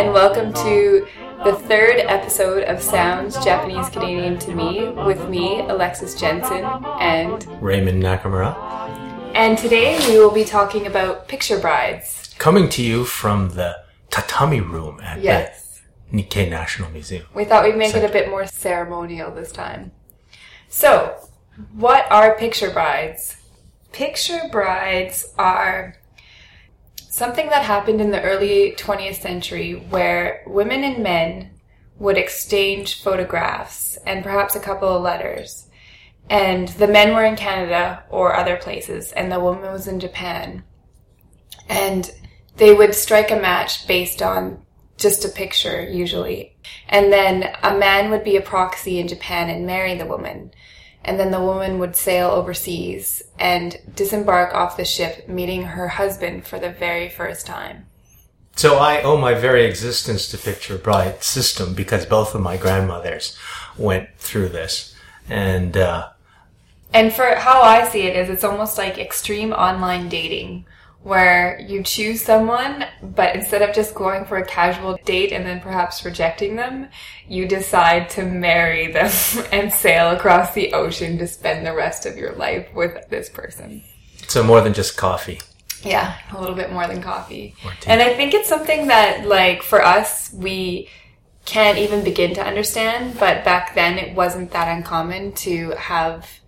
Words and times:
and 0.00 0.14
welcome 0.14 0.50
to 0.54 1.06
the 1.44 1.52
third 1.68 1.98
episode 1.98 2.62
of 2.64 2.80
Sounds 2.80 3.36
Japanese 3.44 3.86
Canadian 3.90 4.38
to 4.38 4.54
Me 4.54 4.88
with 4.88 5.28
me, 5.28 5.60
Alexis 5.60 6.18
Jensen, 6.18 6.64
and 6.98 7.46
Raymond 7.62 8.02
Nakamura. 8.02 8.54
And 9.34 9.58
today 9.58 9.98
we 10.08 10.18
will 10.18 10.30
be 10.30 10.42
talking 10.44 10.86
about 10.86 11.28
picture 11.28 11.58
brides. 11.60 12.34
Coming 12.38 12.70
to 12.70 12.82
you 12.82 13.04
from 13.04 13.50
the 13.50 13.76
tatami 14.08 14.60
room 14.60 15.00
at 15.02 15.20
Yes. 15.20 15.82
the 16.10 16.22
Nikkei 16.22 16.48
National 16.48 16.90
Museum. 16.92 17.26
We 17.34 17.44
thought 17.44 17.64
we'd 17.64 17.76
make 17.76 17.94
it 17.94 18.02
a 18.02 18.10
bit 18.10 18.30
more 18.30 18.46
ceremonial 18.46 19.30
this 19.30 19.52
time. 19.52 19.92
So, 20.70 21.14
what 21.74 22.10
are 22.10 22.38
picture 22.38 22.70
brides? 22.70 23.36
Picture 23.92 24.48
brides 24.50 25.34
are 25.36 25.99
something 27.20 27.50
that 27.50 27.62
happened 27.62 28.00
in 28.00 28.10
the 28.10 28.22
early 28.22 28.74
20th 28.78 29.20
century 29.20 29.74
where 29.74 30.42
women 30.46 30.82
and 30.82 31.02
men 31.02 31.50
would 31.98 32.16
exchange 32.16 33.02
photographs 33.02 33.98
and 34.06 34.24
perhaps 34.24 34.56
a 34.56 34.60
couple 34.68 34.88
of 34.88 35.02
letters. 35.02 35.68
And 36.30 36.68
the 36.68 36.88
men 36.88 37.12
were 37.12 37.26
in 37.26 37.36
Canada 37.36 38.04
or 38.08 38.34
other 38.34 38.56
places, 38.56 39.12
and 39.12 39.30
the 39.30 39.38
woman 39.38 39.70
was 39.70 39.86
in 39.86 40.00
Japan. 40.00 40.64
And 41.68 42.10
they 42.56 42.72
would 42.72 42.94
strike 42.94 43.30
a 43.30 43.36
match 43.36 43.86
based 43.86 44.22
on 44.22 44.64
just 44.96 45.26
a 45.26 45.28
picture, 45.28 45.82
usually. 45.82 46.56
And 46.88 47.12
then 47.12 47.54
a 47.62 47.76
man 47.76 48.10
would 48.10 48.24
be 48.24 48.38
a 48.38 48.40
proxy 48.40 48.98
in 48.98 49.08
Japan 49.08 49.50
and 49.50 49.66
marry 49.66 49.94
the 49.94 50.06
woman. 50.06 50.52
And 51.04 51.18
then 51.18 51.30
the 51.30 51.40
woman 51.40 51.78
would 51.78 51.96
sail 51.96 52.30
overseas 52.30 53.22
and 53.38 53.78
disembark 53.96 54.54
off 54.54 54.76
the 54.76 54.84
ship, 54.84 55.28
meeting 55.28 55.62
her 55.62 55.88
husband 55.88 56.46
for 56.46 56.58
the 56.58 56.70
very 56.70 57.08
first 57.08 57.46
time. 57.46 57.86
So 58.56 58.76
I 58.78 59.00
owe 59.02 59.16
my 59.16 59.32
very 59.32 59.64
existence 59.64 60.28
to 60.28 60.38
Picture 60.38 60.76
Bride 60.76 61.22
system 61.22 61.72
because 61.72 62.04
both 62.04 62.34
of 62.34 62.42
my 62.42 62.58
grandmothers 62.58 63.38
went 63.78 64.10
through 64.18 64.50
this. 64.50 64.94
And, 65.28 65.76
uh, 65.76 66.08
And 66.92 67.12
for 67.12 67.36
how 67.36 67.62
I 67.62 67.88
see 67.88 68.02
it 68.02 68.16
is 68.16 68.28
it's 68.28 68.44
almost 68.44 68.76
like 68.76 68.98
extreme 68.98 69.52
online 69.52 70.08
dating 70.08 70.66
where 71.02 71.58
you 71.60 71.82
choose 71.82 72.20
someone, 72.20 72.84
but 73.02 73.34
instead 73.34 73.62
of 73.62 73.74
just 73.74 73.94
going 73.94 74.24
for 74.26 74.36
a 74.36 74.44
casual 74.46 74.98
date 75.04 75.32
and 75.32 75.46
then 75.46 75.60
perhaps 75.60 76.04
rejecting 76.04 76.56
them, 76.56 76.88
you 77.26 77.48
decide 77.48 78.10
to 78.10 78.24
marry 78.24 78.92
them 78.92 79.10
and 79.52 79.72
sail 79.72 80.10
across 80.10 80.52
the 80.52 80.72
ocean 80.72 81.16
to 81.18 81.26
spend 81.26 81.66
the 81.66 81.74
rest 81.74 82.04
of 82.04 82.16
your 82.16 82.32
life 82.32 82.68
with 82.74 83.08
this 83.08 83.28
person. 83.28 83.82
so 84.28 84.42
more 84.42 84.60
than 84.60 84.74
just 84.74 84.96
coffee. 84.96 85.40
Yeah, 85.82 86.18
a 86.32 86.40
little 86.40 86.54
bit 86.54 86.72
more 86.72 86.86
than 86.86 87.02
coffee. 87.02 87.54
And 87.86 88.02
I 88.02 88.12
think 88.14 88.34
it's 88.34 88.48
something 88.48 88.88
that, 88.88 89.26
like, 89.26 89.62
for 89.62 89.82
us, 89.82 90.30
we 90.34 90.90
can't 91.46 91.78
even 91.78 92.04
begin 92.04 92.34
to 92.34 92.44
understand, 92.44 93.18
but 93.18 93.44
back 93.44 93.74
then 93.74 93.98
it 93.98 94.14
wasn't 94.14 94.50
that 94.52 94.76
uncommon 94.76 95.32
to 95.32 95.70
have, 95.70 96.39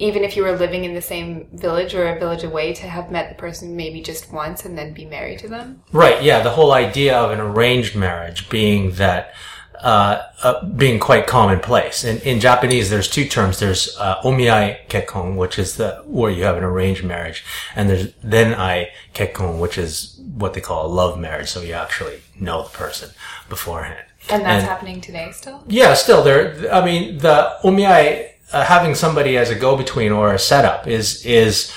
even 0.00 0.24
if 0.24 0.34
you 0.34 0.42
were 0.42 0.56
living 0.56 0.84
in 0.84 0.94
the 0.94 1.02
same 1.02 1.46
village 1.52 1.94
or 1.94 2.08
a 2.08 2.18
village 2.18 2.42
away, 2.42 2.72
to 2.72 2.86
have 2.86 3.10
met 3.10 3.28
the 3.28 3.34
person 3.34 3.76
maybe 3.76 4.00
just 4.00 4.32
once 4.32 4.64
and 4.64 4.76
then 4.76 4.94
be 4.94 5.04
married 5.04 5.38
to 5.38 5.48
them. 5.48 5.82
Right, 5.92 6.22
yeah, 6.22 6.40
the 6.42 6.50
whole 6.50 6.72
idea 6.72 7.16
of 7.16 7.30
an 7.30 7.40
arranged 7.40 7.94
marriage 7.94 8.48
being 8.48 8.92
that, 8.92 9.34
uh, 9.80 10.22
uh, 10.42 10.64
being 10.64 10.98
quite 10.98 11.26
commonplace. 11.26 12.02
In, 12.04 12.18
in 12.20 12.40
Japanese, 12.40 12.88
there's 12.88 13.08
two 13.08 13.26
terms. 13.26 13.58
There's, 13.58 13.94
uh, 13.98 14.20
omiai 14.22 14.86
kekkon, 14.88 15.36
which 15.36 15.58
is 15.58 15.76
the, 15.76 16.02
where 16.06 16.30
you 16.30 16.44
have 16.44 16.56
an 16.56 16.64
arranged 16.64 17.04
marriage. 17.04 17.44
And 17.76 17.88
there's 17.88 18.08
renai 18.14 18.88
kekkon, 19.14 19.58
which 19.58 19.76
is 19.76 20.20
what 20.34 20.54
they 20.54 20.60
call 20.62 20.86
a 20.86 20.88
love 20.88 21.18
marriage. 21.18 21.48
So 21.50 21.60
you 21.60 21.74
actually 21.74 22.20
know 22.38 22.62
the 22.64 22.70
person 22.70 23.10
beforehand. 23.50 24.06
And 24.28 24.42
that's 24.42 24.62
And- 24.62 24.66
happening 24.68 25.00
today 25.00 25.30
still? 25.32 25.62
Yeah, 25.66 25.94
still 25.94 26.22
there. 26.22 26.72
I 26.72 26.84
mean, 26.84 27.18
the 27.18 27.56
omiai, 27.62 28.29
uh, 28.52 28.64
having 28.64 28.94
somebody 28.94 29.36
as 29.36 29.50
a 29.50 29.54
go-between 29.54 30.12
or 30.12 30.32
a 30.34 30.38
setup 30.38 30.86
is, 30.86 31.24
is, 31.24 31.72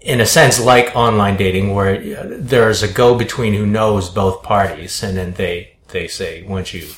in 0.00 0.20
a 0.20 0.26
sense, 0.26 0.60
like 0.60 0.94
online 0.96 1.36
dating 1.36 1.74
where 1.74 1.94
uh, 2.18 2.26
there's 2.38 2.82
a 2.82 2.92
go-between 2.92 3.54
who 3.54 3.66
knows 3.66 4.08
both 4.08 4.42
parties 4.42 5.02
and 5.02 5.16
then 5.16 5.32
they, 5.34 5.76
they 5.88 6.08
say, 6.08 6.42
once 6.42 6.74
you 6.74 6.88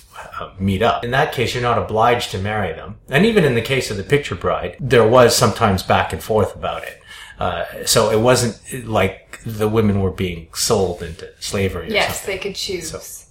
uh, 0.41 0.51
meet 0.59 0.83
up. 0.83 1.05
In 1.05 1.11
that 1.13 1.33
case, 1.33 1.55
you're 1.55 1.63
not 1.63 1.79
obliged 1.79 2.31
to 2.33 2.39
marry 2.39 2.73
them. 2.73 2.97
And 3.09 3.27
even 3.27 3.45
in 3.45 3.55
the 3.55 3.63
case 3.63 3.91
of 3.91 3.97
the 3.97 4.03
picture 4.05 4.35
bride, 4.35 4.77
there 4.81 5.07
was 5.07 5.37
sometimes 5.37 5.83
back 5.83 6.13
and 6.13 6.23
forth 6.23 6.55
about 6.57 6.83
it. 6.85 7.01
Uh, 7.39 7.65
so 7.85 8.11
it 8.11 8.21
wasn't 8.21 8.87
like 8.87 9.41
the 9.45 9.69
women 9.69 10.01
were 10.01 10.11
being 10.13 10.49
sold 10.55 11.03
into 11.03 11.29
slavery 11.41 11.89
or 11.89 11.93
Yes, 11.93 12.21
something. 12.21 12.37
they 12.37 12.43
could 12.43 12.55
choose. 12.55 13.24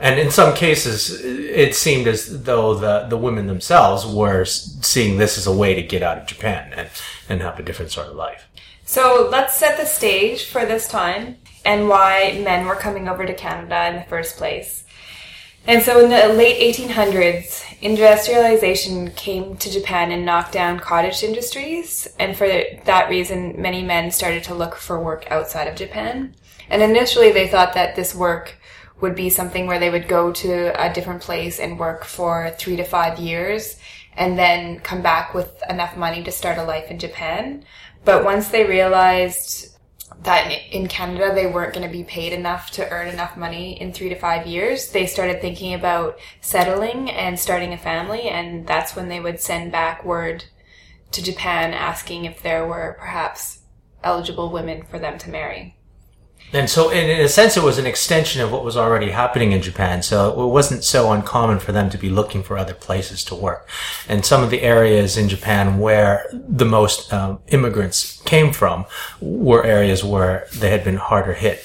And 0.00 0.18
in 0.18 0.30
some 0.30 0.54
cases, 0.54 1.22
it 1.22 1.74
seemed 1.74 2.08
as 2.08 2.44
though 2.44 2.74
the, 2.74 3.06
the 3.08 3.18
women 3.18 3.46
themselves 3.46 4.06
were 4.06 4.46
seeing 4.46 5.18
this 5.18 5.36
as 5.36 5.46
a 5.46 5.52
way 5.52 5.74
to 5.74 5.82
get 5.82 6.02
out 6.02 6.16
of 6.16 6.26
Japan 6.26 6.72
and, 6.74 6.88
and 7.28 7.42
have 7.42 7.58
a 7.58 7.62
different 7.62 7.90
sort 7.92 8.06
of 8.06 8.16
life. 8.16 8.48
So 8.86 9.28
let's 9.30 9.54
set 9.54 9.76
the 9.76 9.84
stage 9.84 10.46
for 10.46 10.64
this 10.64 10.88
time 10.88 11.36
and 11.66 11.86
why 11.86 12.40
men 12.42 12.66
were 12.66 12.76
coming 12.76 13.08
over 13.08 13.26
to 13.26 13.34
Canada 13.34 13.88
in 13.88 13.96
the 13.96 14.08
first 14.08 14.38
place. 14.38 14.84
And 15.66 15.82
so 15.82 16.02
in 16.02 16.08
the 16.08 16.34
late 16.34 16.74
1800s, 16.74 17.62
industrialization 17.82 19.10
came 19.10 19.58
to 19.58 19.70
Japan 19.70 20.10
and 20.10 20.24
knocked 20.24 20.52
down 20.52 20.80
cottage 20.80 21.22
industries. 21.22 22.08
And 22.18 22.34
for 22.34 22.48
that 22.48 23.10
reason, 23.10 23.60
many 23.60 23.82
men 23.82 24.10
started 24.10 24.44
to 24.44 24.54
look 24.54 24.76
for 24.76 24.98
work 24.98 25.30
outside 25.30 25.68
of 25.68 25.76
Japan. 25.76 26.34
And 26.70 26.82
initially 26.82 27.30
they 27.30 27.48
thought 27.48 27.74
that 27.74 27.96
this 27.96 28.14
work 28.14 28.56
would 29.00 29.14
be 29.14 29.30
something 29.30 29.66
where 29.66 29.78
they 29.78 29.90
would 29.90 30.08
go 30.08 30.32
to 30.32 30.82
a 30.82 30.92
different 30.92 31.22
place 31.22 31.58
and 31.58 31.78
work 31.78 32.04
for 32.04 32.50
three 32.58 32.76
to 32.76 32.84
five 32.84 33.18
years 33.18 33.78
and 34.14 34.38
then 34.38 34.80
come 34.80 35.02
back 35.02 35.34
with 35.34 35.62
enough 35.68 35.96
money 35.96 36.22
to 36.22 36.32
start 36.32 36.58
a 36.58 36.64
life 36.64 36.90
in 36.90 36.98
Japan. 36.98 37.64
But 38.04 38.24
once 38.24 38.48
they 38.48 38.64
realized 38.64 39.78
that 40.22 40.50
in 40.70 40.88
Canada 40.88 41.32
they 41.34 41.46
weren't 41.46 41.72
going 41.72 41.86
to 41.86 41.92
be 41.92 42.04
paid 42.04 42.32
enough 42.32 42.70
to 42.72 42.88
earn 42.90 43.08
enough 43.08 43.36
money 43.36 43.80
in 43.80 43.92
three 43.92 44.08
to 44.08 44.18
five 44.18 44.46
years, 44.46 44.90
they 44.90 45.06
started 45.06 45.40
thinking 45.40 45.74
about 45.74 46.18
settling 46.40 47.10
and 47.10 47.38
starting 47.38 47.72
a 47.72 47.78
family, 47.78 48.22
and 48.28 48.66
that's 48.66 48.96
when 48.96 49.08
they 49.08 49.20
would 49.20 49.40
send 49.40 49.72
back 49.72 50.04
word 50.04 50.44
to 51.12 51.22
Japan 51.22 51.72
asking 51.72 52.24
if 52.24 52.42
there 52.42 52.66
were 52.66 52.96
perhaps 52.98 53.60
eligible 54.02 54.50
women 54.50 54.82
for 54.82 54.98
them 54.98 55.18
to 55.18 55.30
marry. 55.30 55.76
And 56.52 56.68
so, 56.68 56.90
in, 56.90 57.08
a 57.20 57.28
sense, 57.28 57.56
it 57.56 57.62
was 57.62 57.78
an 57.78 57.86
extension 57.86 58.42
of 58.42 58.50
what 58.50 58.64
was 58.64 58.76
already 58.76 59.10
happening 59.10 59.52
in 59.52 59.62
Japan. 59.62 60.02
So 60.02 60.42
it 60.42 60.46
wasn't 60.48 60.84
so 60.84 61.12
uncommon 61.12 61.60
for 61.60 61.72
them 61.72 61.90
to 61.90 61.98
be 61.98 62.10
looking 62.10 62.42
for 62.42 62.58
other 62.58 62.74
places 62.74 63.22
to 63.24 63.34
work. 63.34 63.68
And 64.08 64.24
some 64.24 64.42
of 64.42 64.50
the 64.50 64.62
areas 64.62 65.16
in 65.16 65.28
Japan 65.28 65.78
where 65.78 66.28
the 66.32 66.64
most 66.64 67.12
um, 67.12 67.40
immigrants 67.48 68.19
came 68.30 68.52
from 68.52 68.86
were 69.20 69.64
areas 69.64 70.04
where 70.04 70.46
they 70.54 70.70
had 70.70 70.84
been 70.84 70.96
harder 70.96 71.34
hit 71.34 71.64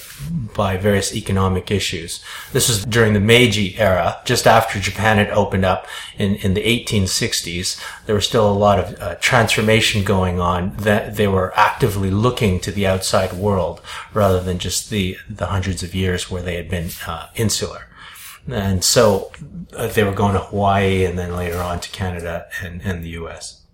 by 0.55 0.75
various 0.77 1.15
economic 1.15 1.69
issues. 1.69 2.23
This 2.53 2.67
was 2.67 2.83
during 2.85 3.13
the 3.13 3.19
Meiji 3.19 3.77
era, 3.77 4.19
just 4.25 4.47
after 4.47 4.79
Japan 4.79 5.17
had 5.17 5.29
opened 5.29 5.63
up 5.63 5.85
in, 6.17 6.35
in 6.37 6.55
the 6.55 6.63
1860s. 6.63 7.79
There 8.07 8.15
was 8.15 8.25
still 8.25 8.49
a 8.49 8.61
lot 8.67 8.79
of 8.79 8.99
uh, 8.99 9.15
transformation 9.19 10.03
going 10.03 10.39
on 10.39 10.75
that 10.77 11.17
they 11.17 11.27
were 11.27 11.53
actively 11.55 12.09
looking 12.09 12.59
to 12.61 12.71
the 12.71 12.87
outside 12.87 13.33
world 13.33 13.79
rather 14.11 14.41
than 14.41 14.57
just 14.57 14.89
the, 14.89 15.17
the 15.29 15.47
hundreds 15.47 15.83
of 15.83 15.93
years 15.93 16.31
where 16.31 16.41
they 16.41 16.55
had 16.55 16.67
been 16.67 16.89
uh, 17.05 17.27
insular. 17.35 17.85
And 18.47 18.83
so 18.83 19.31
uh, 19.75 19.87
they 19.89 20.03
were 20.03 20.13
going 20.13 20.33
to 20.33 20.39
Hawaii 20.39 21.05
and 21.05 21.15
then 21.19 21.35
later 21.35 21.59
on 21.59 21.79
to 21.81 21.89
Canada 21.91 22.47
and, 22.63 22.81
and 22.81 23.03
the 23.03 23.09
US. 23.21 23.64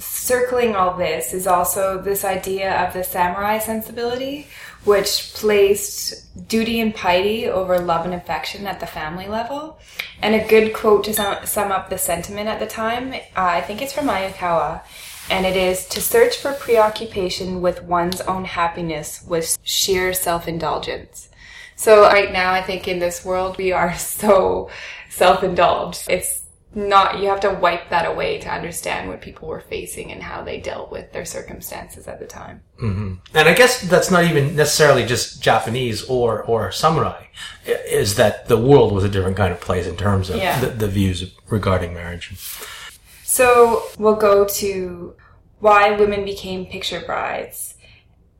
Circling 0.00 0.74
all 0.74 0.96
this 0.96 1.34
is 1.34 1.46
also 1.46 2.00
this 2.00 2.24
idea 2.24 2.86
of 2.86 2.94
the 2.94 3.04
samurai 3.04 3.58
sensibility, 3.58 4.46
which 4.84 5.34
placed 5.34 6.48
duty 6.48 6.80
and 6.80 6.94
piety 6.94 7.46
over 7.48 7.78
love 7.78 8.06
and 8.06 8.14
affection 8.14 8.66
at 8.66 8.80
the 8.80 8.86
family 8.86 9.28
level. 9.28 9.78
And 10.22 10.34
a 10.34 10.48
good 10.48 10.72
quote 10.72 11.04
to 11.04 11.12
sum, 11.12 11.70
up 11.70 11.90
the 11.90 11.98
sentiment 11.98 12.48
at 12.48 12.60
the 12.60 12.66
time, 12.66 13.12
uh, 13.12 13.18
I 13.36 13.60
think 13.60 13.82
it's 13.82 13.92
from 13.92 14.06
Ayukawa, 14.06 14.80
and 15.28 15.44
it 15.44 15.56
is 15.56 15.86
to 15.88 16.00
search 16.00 16.38
for 16.38 16.54
preoccupation 16.54 17.60
with 17.60 17.82
one's 17.82 18.22
own 18.22 18.46
happiness 18.46 19.22
with 19.26 19.58
sheer 19.62 20.14
self-indulgence. 20.14 21.28
So 21.76 22.02
right 22.02 22.32
now, 22.32 22.52
I 22.52 22.62
think 22.62 22.88
in 22.88 23.00
this 23.00 23.22
world, 23.24 23.58
we 23.58 23.72
are 23.72 23.94
so 23.98 24.70
self-indulged. 25.10 26.06
It's 26.08 26.40
not, 26.74 27.18
you 27.18 27.28
have 27.28 27.40
to 27.40 27.50
wipe 27.50 27.90
that 27.90 28.06
away 28.06 28.38
to 28.38 28.48
understand 28.48 29.08
what 29.08 29.20
people 29.20 29.48
were 29.48 29.60
facing 29.60 30.12
and 30.12 30.22
how 30.22 30.44
they 30.44 30.60
dealt 30.60 30.92
with 30.92 31.12
their 31.12 31.24
circumstances 31.24 32.06
at 32.06 32.20
the 32.20 32.26
time. 32.26 32.62
Mm-hmm. 32.80 33.14
And 33.34 33.48
I 33.48 33.54
guess 33.54 33.82
that's 33.82 34.10
not 34.10 34.24
even 34.24 34.54
necessarily 34.54 35.04
just 35.04 35.42
Japanese 35.42 36.04
or, 36.04 36.42
or 36.44 36.70
samurai, 36.70 37.24
is 37.66 38.14
that 38.16 38.46
the 38.46 38.56
world 38.56 38.92
was 38.92 39.02
a 39.02 39.08
different 39.08 39.36
kind 39.36 39.52
of 39.52 39.60
place 39.60 39.86
in 39.86 39.96
terms 39.96 40.30
of 40.30 40.36
Yeah. 40.36 40.60
the, 40.60 40.68
the 40.68 40.88
views 40.88 41.34
regarding 41.48 41.92
marriage. 41.92 42.32
So 43.24 43.82
we'll 43.98 44.14
go 44.14 44.44
to 44.44 45.14
why 45.58 45.92
women 45.96 46.24
became 46.24 46.66
picture 46.66 47.00
brides. 47.00 47.74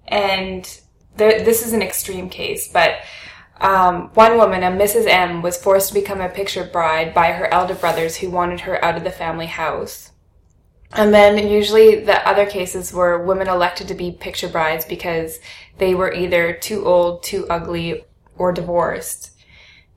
And 0.06 0.68
there, 1.16 1.44
this 1.44 1.66
is 1.66 1.72
an 1.72 1.82
extreme 1.82 2.28
case, 2.28 2.68
but 2.72 2.92
Um, 3.60 4.10
one 4.14 4.38
woman, 4.38 4.62
a 4.62 4.70
Mrs. 4.70 5.06
M, 5.06 5.42
was 5.42 5.56
forced 5.56 5.88
to 5.88 5.94
become 5.94 6.20
a 6.20 6.28
picture 6.28 6.64
bride 6.64 7.12
by 7.12 7.32
her 7.32 7.52
elder 7.52 7.74
brothers 7.74 8.16
who 8.16 8.30
wanted 8.30 8.60
her 8.60 8.82
out 8.84 8.96
of 8.96 9.04
the 9.04 9.10
family 9.10 9.46
house. 9.46 10.12
And 10.92 11.14
then 11.14 11.46
usually 11.48 12.00
the 12.00 12.26
other 12.26 12.46
cases 12.46 12.92
were 12.92 13.24
women 13.24 13.48
elected 13.48 13.86
to 13.88 13.94
be 13.94 14.10
picture 14.10 14.48
brides 14.48 14.84
because 14.84 15.38
they 15.78 15.94
were 15.94 16.12
either 16.12 16.52
too 16.54 16.84
old, 16.86 17.22
too 17.22 17.46
ugly, 17.48 18.04
or 18.36 18.52
divorced. 18.52 19.30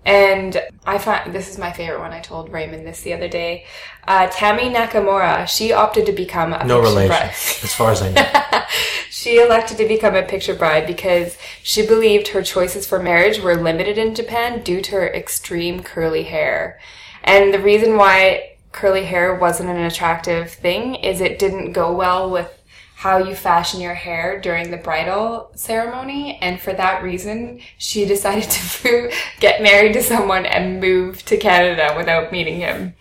And 0.06 0.62
I 0.86 0.98
find 0.98 1.34
this 1.34 1.50
is 1.50 1.58
my 1.58 1.72
favorite 1.72 2.00
one. 2.00 2.12
I 2.12 2.20
told 2.20 2.52
Raymond 2.52 2.86
this 2.86 3.02
the 3.02 3.14
other 3.14 3.30
day. 3.30 3.66
Uh, 4.06 4.28
Tammy 4.28 4.64
Nakamura, 4.64 5.48
she 5.48 5.72
opted 5.72 6.06
to 6.08 6.12
become 6.12 6.52
a 6.52 6.66
No 6.66 6.82
picture 6.82 6.90
relation, 6.90 7.08
bride. 7.08 7.30
as 7.30 7.74
far 7.74 7.92
as 7.92 8.02
I 8.02 8.12
know. 8.12 8.64
She 9.10 9.40
elected 9.40 9.78
to 9.78 9.88
become 9.88 10.16
a 10.16 10.24
picture 10.24 10.54
bride 10.56 10.86
because 10.86 11.38
she 11.64 11.88
believed 11.88 12.28
her 12.28 12.44
choices 12.44 12.86
for 12.86 13.02
marriage 13.02 13.40
were 13.40 13.56
limited 13.56 13.98
in 13.98 14.14
Japan 14.14 14.62
due 14.64 14.82
to 14.82 14.92
her 14.92 15.08
extreme 15.08 15.82
curly 15.82 16.24
hair. 16.24 16.78
And 17.24 17.54
the 17.54 17.62
reason 17.62 17.96
why 17.96 18.58
curly 18.74 19.06
hair 19.06 19.34
wasn't 19.34 19.70
an 19.70 19.78
attractive 19.78 20.52
thing 20.52 20.96
is 20.96 21.22
it 21.22 21.40
didn't 21.40 21.72
go 21.72 21.96
well 21.96 22.30
with 22.30 22.52
how 22.96 23.18
you 23.18 23.34
fashion 23.34 23.80
your 23.80 23.94
hair 23.94 24.42
during 24.42 24.72
the 24.72 24.78
bridal 24.78 25.52
ceremony. 25.56 26.38
And 26.42 26.60
for 26.60 26.74
that 26.74 27.02
reason, 27.02 27.62
she 27.78 28.04
decided 28.14 28.50
to 28.50 29.10
get 29.40 29.64
married 29.64 29.94
to 29.94 30.04
someone 30.04 30.46
and 30.46 30.82
move 30.82 31.24
to 31.26 31.38
Canada 31.38 31.94
without 31.96 32.34
meeting 32.34 32.60
him 32.60 32.94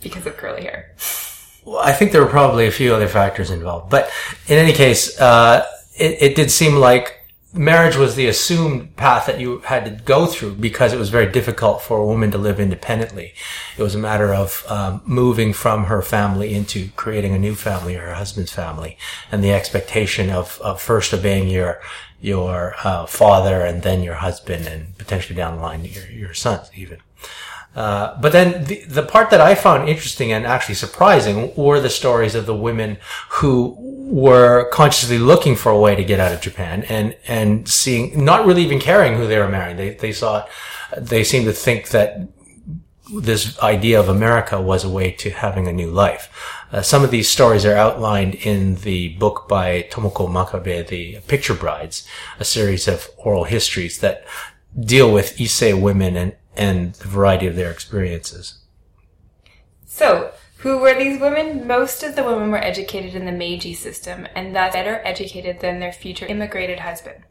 because 0.00 0.24
of 0.24 0.36
curly 0.36 0.62
hair. 0.62 0.94
Well, 1.64 1.78
I 1.78 1.92
think 1.92 2.12
there 2.12 2.22
were 2.22 2.30
probably 2.30 2.68
a 2.68 2.70
few 2.70 2.94
other 2.94 3.08
factors 3.08 3.50
involved, 3.50 3.90
but 3.90 4.08
in 4.46 4.56
any 4.56 4.72
case, 4.72 5.18
uh, 5.20 5.66
it, 5.96 6.22
it 6.22 6.36
did 6.36 6.52
seem 6.52 6.76
like 6.76 7.13
marriage 7.54 7.96
was 7.96 8.14
the 8.14 8.26
assumed 8.26 8.96
path 8.96 9.26
that 9.26 9.40
you 9.40 9.58
had 9.60 9.84
to 9.84 9.90
go 9.90 10.26
through 10.26 10.54
because 10.54 10.92
it 10.92 10.98
was 10.98 11.08
very 11.08 11.30
difficult 11.30 11.82
for 11.82 11.98
a 11.98 12.06
woman 12.06 12.30
to 12.32 12.38
live 12.38 12.58
independently. 12.58 13.32
It 13.78 13.82
was 13.82 13.94
a 13.94 13.98
matter 13.98 14.34
of 14.34 14.64
um, 14.68 15.02
moving 15.04 15.52
from 15.52 15.84
her 15.84 16.02
family 16.02 16.54
into 16.54 16.88
creating 16.96 17.34
a 17.34 17.38
new 17.38 17.54
family, 17.54 17.96
or 17.96 18.06
her 18.06 18.14
husband's 18.14 18.52
family, 18.52 18.98
and 19.30 19.42
the 19.42 19.52
expectation 19.52 20.30
of, 20.30 20.60
of 20.62 20.80
first 20.80 21.14
obeying 21.14 21.48
your 21.48 21.80
your 22.20 22.74
uh, 22.84 23.04
father 23.04 23.60
and 23.62 23.82
then 23.82 24.02
your 24.02 24.14
husband, 24.14 24.66
and 24.66 24.96
potentially 24.98 25.36
down 25.36 25.56
the 25.56 25.62
line 25.62 25.84
your 25.84 26.08
your 26.10 26.34
sons 26.34 26.70
even. 26.74 26.98
Uh, 27.74 28.16
but 28.20 28.32
then 28.32 28.64
the, 28.64 28.84
the 28.84 29.02
part 29.02 29.30
that 29.30 29.40
I 29.40 29.54
found 29.54 29.88
interesting 29.88 30.32
and 30.32 30.46
actually 30.46 30.76
surprising 30.76 31.54
were 31.56 31.80
the 31.80 31.90
stories 31.90 32.34
of 32.34 32.46
the 32.46 32.54
women 32.54 32.98
who 33.30 33.76
were 33.78 34.68
consciously 34.70 35.18
looking 35.18 35.56
for 35.56 35.72
a 35.72 35.78
way 35.78 35.96
to 35.96 36.04
get 36.04 36.20
out 36.20 36.32
of 36.32 36.40
Japan 36.40 36.84
and, 36.84 37.16
and 37.26 37.68
seeing, 37.68 38.24
not 38.24 38.46
really 38.46 38.62
even 38.62 38.78
caring 38.78 39.16
who 39.16 39.26
they 39.26 39.38
were 39.38 39.48
marrying. 39.48 39.76
They, 39.76 39.90
they 39.90 40.12
saw, 40.12 40.46
they 40.96 41.24
seemed 41.24 41.46
to 41.46 41.52
think 41.52 41.88
that 41.88 42.28
this 43.22 43.58
idea 43.58 43.98
of 43.98 44.08
America 44.08 44.60
was 44.60 44.84
a 44.84 44.88
way 44.88 45.10
to 45.10 45.30
having 45.30 45.66
a 45.66 45.72
new 45.72 45.90
life. 45.90 46.30
Uh, 46.72 46.82
some 46.82 47.04
of 47.04 47.10
these 47.10 47.28
stories 47.28 47.64
are 47.64 47.76
outlined 47.76 48.34
in 48.34 48.76
the 48.76 49.10
book 49.16 49.46
by 49.48 49.86
Tomoko 49.90 50.28
Makabe, 50.28 50.86
The 50.86 51.20
Picture 51.28 51.54
Brides, 51.54 52.06
a 52.38 52.44
series 52.44 52.88
of 52.88 53.08
oral 53.18 53.44
histories 53.44 53.98
that 53.98 54.24
deal 54.78 55.12
with 55.12 55.36
Issei 55.36 55.80
women 55.80 56.16
and, 56.16 56.36
and 56.56 56.94
the 56.94 57.08
variety 57.08 57.46
of 57.46 57.56
their 57.56 57.70
experiences. 57.70 58.58
So, 59.86 60.32
who 60.58 60.78
were 60.78 60.94
these 60.94 61.20
women? 61.20 61.66
Most 61.66 62.02
of 62.02 62.16
the 62.16 62.24
women 62.24 62.50
were 62.50 62.62
educated 62.62 63.14
in 63.14 63.26
the 63.26 63.32
Meiji 63.32 63.74
system 63.74 64.26
and 64.34 64.56
thus 64.56 64.72
better 64.72 65.00
educated 65.04 65.60
than 65.60 65.78
their 65.78 65.92
future 65.92 66.26
immigrated 66.26 66.80
husband. 66.80 67.24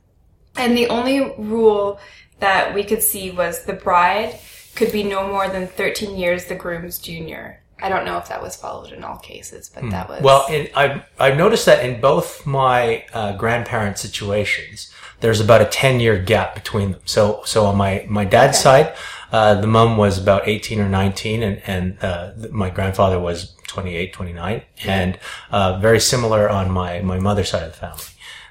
And 0.55 0.77
the 0.77 0.87
only 0.87 1.33
rule 1.37 1.99
that 2.39 2.73
we 2.73 2.83
could 2.83 3.01
see 3.01 3.31
was 3.31 3.65
the 3.65 3.73
bride 3.73 4.39
could 4.75 4.91
be 4.91 5.03
no 5.03 5.27
more 5.27 5.49
than 5.49 5.67
13 5.67 6.15
years 6.15 6.45
the 6.45 6.55
groom's 6.55 6.99
junior. 6.99 7.63
I 7.81 7.89
don't 7.89 8.05
know 8.05 8.17
if 8.17 8.29
that 8.29 8.41
was 8.41 8.55
followed 8.55 8.93
in 8.93 9.03
all 9.03 9.17
cases, 9.17 9.69
but 9.69 9.89
that 9.89 10.07
was. 10.07 10.21
Well, 10.21 10.45
in, 10.47 10.69
I've, 10.75 11.03
I've 11.19 11.37
noticed 11.37 11.65
that 11.65 11.83
in 11.83 11.99
both 11.99 12.45
my 12.45 13.05
uh, 13.13 13.35
grandparent 13.35 13.97
situations, 13.97 14.93
there's 15.23 15.39
about 15.39 15.61
a 15.61 15.65
10 15.65 16.01
year 16.01 16.17
gap 16.17 16.53
between 16.53 16.91
them. 16.91 17.01
So, 17.05 17.43
so 17.45 17.65
on 17.65 17.77
my, 17.77 18.05
my 18.09 18.25
dad's 18.25 18.59
side, 18.59 18.93
uh, 19.31 19.55
the 19.55 19.67
mom 19.67 19.95
was 19.95 20.17
about 20.17 20.49
18 20.49 20.81
or 20.81 20.89
19 20.89 21.41
and, 21.41 21.61
and, 21.65 22.03
uh, 22.03 22.33
my 22.51 22.69
grandfather 22.69 23.17
was 23.21 23.55
28, 23.67 24.11
29 24.11 24.63
and, 24.83 25.17
uh, 25.49 25.79
very 25.79 26.01
similar 26.01 26.49
on 26.49 26.69
my, 26.69 26.99
my 26.99 27.19
mother's 27.19 27.51
side 27.51 27.63
of 27.63 27.71
the 27.71 27.77
family. 27.77 28.03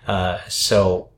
Uh, 0.07 0.39
so 0.49 1.11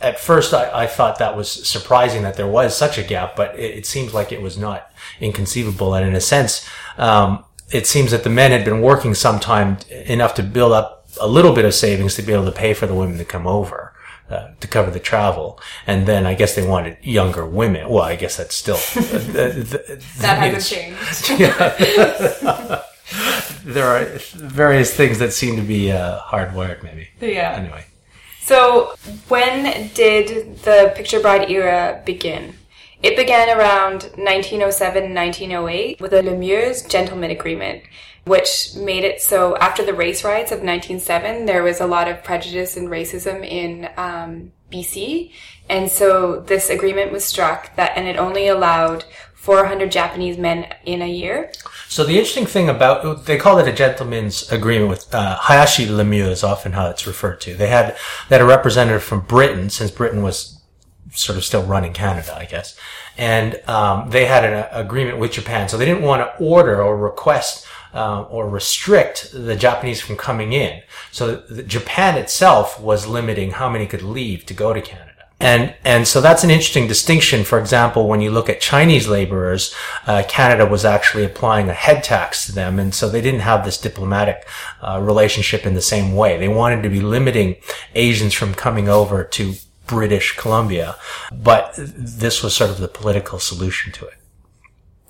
at 0.00 0.18
first 0.18 0.54
I, 0.54 0.84
I 0.84 0.86
thought 0.86 1.18
that 1.18 1.36
was 1.36 1.50
surprising 1.68 2.22
that 2.22 2.36
there 2.36 2.46
was 2.46 2.74
such 2.74 2.96
a 2.96 3.02
gap, 3.02 3.36
but 3.36 3.54
it, 3.58 3.80
it 3.80 3.86
seems 3.86 4.14
like 4.14 4.32
it 4.32 4.40
was 4.40 4.56
not 4.56 4.90
inconceivable. 5.20 5.92
And 5.94 6.08
in 6.08 6.14
a 6.14 6.22
sense, 6.22 6.66
um, 6.96 7.44
it 7.70 7.86
seems 7.86 8.12
that 8.12 8.24
the 8.24 8.30
men 8.30 8.50
had 8.50 8.64
been 8.64 8.80
working 8.80 9.12
some 9.12 9.40
time 9.40 9.76
enough 9.90 10.32
to 10.36 10.42
build 10.42 10.72
up 10.72 11.06
a 11.20 11.28
little 11.28 11.54
bit 11.54 11.66
of 11.66 11.74
savings 11.74 12.14
to 12.14 12.22
be 12.22 12.32
able 12.32 12.46
to 12.46 12.52
pay 12.52 12.72
for 12.72 12.86
the 12.86 12.94
women 12.94 13.18
to 13.18 13.26
come 13.26 13.46
over. 13.46 13.85
Uh, 14.28 14.50
to 14.58 14.66
cover 14.66 14.90
the 14.90 14.98
travel, 14.98 15.56
and 15.86 16.04
then 16.08 16.26
I 16.26 16.34
guess 16.34 16.56
they 16.56 16.66
wanted 16.66 16.96
younger 17.00 17.46
women. 17.46 17.88
Well, 17.88 18.02
I 18.02 18.16
guess 18.16 18.36
that's 18.38 18.56
still 18.56 18.74
uh, 18.96 19.52
th- 19.52 19.70
th- 19.70 20.00
that 20.18 20.38
hasn't 20.38 20.64
changed. 20.64 21.28
there 23.64 23.86
are 23.86 24.04
various 24.34 24.92
things 24.92 25.18
that 25.20 25.32
seem 25.32 25.54
to 25.56 25.62
be 25.62 25.92
uh, 25.92 26.18
hardwired, 26.20 26.82
maybe. 26.82 27.08
yeah. 27.20 27.52
Anyway, 27.52 27.84
So, 28.40 28.94
when 29.28 29.90
did 29.94 30.58
the 30.62 30.92
picture 30.96 31.20
bride 31.20 31.48
era 31.50 32.02
begin? 32.04 32.54
It 33.02 33.16
began 33.16 33.56
around 33.56 34.04
1907 34.16 35.14
1908 35.14 36.00
with 36.00 36.10
the 36.10 36.22
Lemieux 36.22 36.88
Gentleman 36.88 37.30
Agreement, 37.30 37.82
which 38.26 38.74
made 38.74 39.04
it 39.04 39.22
so 39.22 39.56
after 39.58 39.84
the 39.84 39.94
race 39.94 40.24
riots 40.24 40.50
of 40.50 40.58
1907, 40.58 41.46
there 41.46 41.62
was 41.62 41.80
a 41.80 41.86
lot 41.86 42.08
of 42.08 42.22
prejudice 42.24 42.76
and 42.76 42.88
racism 42.88 43.46
in 43.48 43.88
um, 43.96 44.52
BC. 44.70 45.32
And 45.68 45.90
so 45.90 46.40
this 46.40 46.70
agreement 46.70 47.12
was 47.12 47.24
struck 47.24 47.74
that, 47.76 47.92
and 47.96 48.06
it 48.06 48.16
only 48.16 48.48
allowed 48.48 49.04
400 49.34 49.92
Japanese 49.92 50.38
men 50.38 50.66
in 50.84 51.02
a 51.02 51.08
year. 51.08 51.52
So 51.88 52.02
the 52.02 52.18
interesting 52.18 52.46
thing 52.46 52.68
about 52.68 53.26
they 53.26 53.36
call 53.36 53.58
it 53.60 53.68
a 53.68 53.72
gentleman's 53.72 54.50
agreement 54.50 54.90
with 54.90 55.14
uh, 55.14 55.36
Hayashi 55.38 55.86
Lemieux 55.86 56.28
is 56.28 56.42
often 56.42 56.72
how 56.72 56.90
it's 56.90 57.06
referred 57.06 57.40
to. 57.42 57.54
They 57.54 57.68
had 57.68 57.96
had 58.28 58.40
a 58.40 58.44
representative 58.44 59.04
from 59.04 59.20
Britain 59.20 59.70
since 59.70 59.92
Britain 59.92 60.22
was 60.22 60.60
sort 61.12 61.38
of 61.38 61.44
still 61.44 61.62
running 61.62 61.92
Canada, 61.92 62.36
I 62.36 62.44
guess, 62.44 62.76
and 63.16 63.60
um, 63.68 64.10
they 64.10 64.26
had 64.26 64.44
an 64.44 64.66
agreement 64.72 65.18
with 65.18 65.30
Japan. 65.30 65.68
So 65.68 65.76
they 65.76 65.84
didn't 65.86 66.02
want 66.02 66.22
to 66.22 66.44
order 66.44 66.82
or 66.82 66.96
request. 66.96 67.66
Uh, 67.96 68.22
or 68.36 68.46
restrict 68.60 69.32
the 69.32 69.56
Japanese 69.56 70.02
from 70.02 70.16
coming 70.16 70.52
in. 70.52 70.82
So 71.12 71.42
Japan 71.66 72.18
itself 72.18 72.78
was 72.78 73.06
limiting 73.06 73.52
how 73.52 73.70
many 73.70 73.86
could 73.86 74.02
leave 74.02 74.44
to 74.46 74.54
go 74.54 74.74
to 74.74 74.82
Canada. 74.82 75.16
And, 75.40 75.74
and 75.84 76.06
so 76.06 76.20
that's 76.20 76.44
an 76.44 76.50
interesting 76.50 76.88
distinction. 76.88 77.44
For 77.44 77.58
example, 77.58 78.02
when 78.06 78.20
you 78.20 78.30
look 78.30 78.48
at 78.48 78.60
Chinese 78.60 79.06
laborers, 79.08 79.74
uh, 80.06 80.22
Canada 80.28 80.66
was 80.66 80.84
actually 80.84 81.24
applying 81.24 81.68
a 81.68 81.74
head 81.74 82.04
tax 82.04 82.46
to 82.46 82.52
them. 82.52 82.78
And 82.78 82.94
so 82.94 83.08
they 83.08 83.20
didn't 83.20 83.40
have 83.40 83.64
this 83.64 83.78
diplomatic 83.78 84.46
uh, 84.82 85.00
relationship 85.00 85.66
in 85.66 85.74
the 85.74 85.82
same 85.94 86.14
way. 86.14 86.36
They 86.36 86.48
wanted 86.48 86.82
to 86.82 86.90
be 86.90 87.00
limiting 87.00 87.56
Asians 87.94 88.34
from 88.34 88.54
coming 88.54 88.88
over 88.88 89.24
to 89.24 89.54
British 89.86 90.36
Columbia. 90.36 90.96
But 91.32 91.74
this 91.76 92.42
was 92.42 92.54
sort 92.54 92.70
of 92.70 92.78
the 92.78 92.88
political 92.88 93.38
solution 93.38 93.92
to 93.92 94.06
it. 94.06 94.18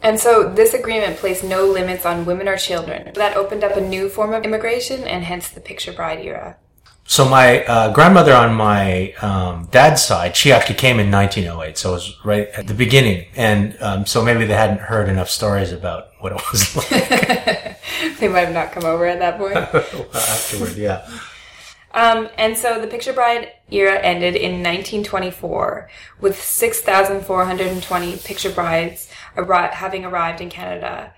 And 0.07 0.21
so 0.21 0.49
this 0.49 0.73
agreement 0.73 1.17
placed 1.17 1.43
no 1.43 1.67
limits 1.67 2.07
on 2.07 2.27
women 2.27 2.47
or 2.47 2.57
children. 2.57 3.11
That 3.15 3.37
opened 3.37 3.65
up 3.65 3.77
a 3.77 3.81
new 3.81 4.09
form 4.09 4.33
of 4.33 4.45
immigration 4.45 5.03
and 5.03 5.25
hence 5.25 5.49
the 5.49 5.61
picture 5.61 5.93
bride 5.93 6.21
era. 6.21 6.59
So 7.09 7.29
my 7.29 7.65
uh, 7.65 7.93
grandmother 7.93 8.33
on 8.33 8.55
my 8.55 9.15
um, 9.15 9.67
dad's 9.73 10.05
side, 10.05 10.37
she 10.37 10.53
actually 10.53 10.77
came 10.77 11.01
in 11.01 11.11
1908, 11.11 11.77
so 11.77 11.91
it 11.91 11.93
was 11.95 12.17
right 12.25 12.49
at 12.51 12.69
the 12.69 12.75
beginning, 12.75 13.27
and 13.35 13.77
um, 13.81 14.07
so 14.07 14.25
maybe 14.25 14.45
they 14.45 14.55
hadn't 14.55 14.81
heard 14.81 15.09
enough 15.09 15.31
stories 15.31 15.73
about 15.73 16.09
what 16.21 16.33
it 16.33 16.41
was 16.53 16.77
like 16.77 17.79
They 18.19 18.29
might 18.29 18.47
have 18.47 18.55
not 18.55 18.71
come 18.71 18.85
over 18.85 19.07
at 19.07 19.19
that 19.19 19.39
point. 19.39 19.57
afterward. 20.15 20.77
Yeah. 20.77 21.09
Um, 21.97 22.29
and 22.37 22.57
so 22.57 22.79
the 22.79 22.87
picture 22.87 23.15
bride 23.15 23.53
era 23.71 23.99
ended 23.99 24.37
in 24.37 24.63
1924 24.63 25.89
with 26.21 26.41
6,420 26.41 28.17
picture 28.19 28.53
brides 28.53 29.11
arri- 29.37 29.73
having 29.73 30.05
arrived 30.05 30.41
in 30.41 30.51
Canada. 30.51 31.13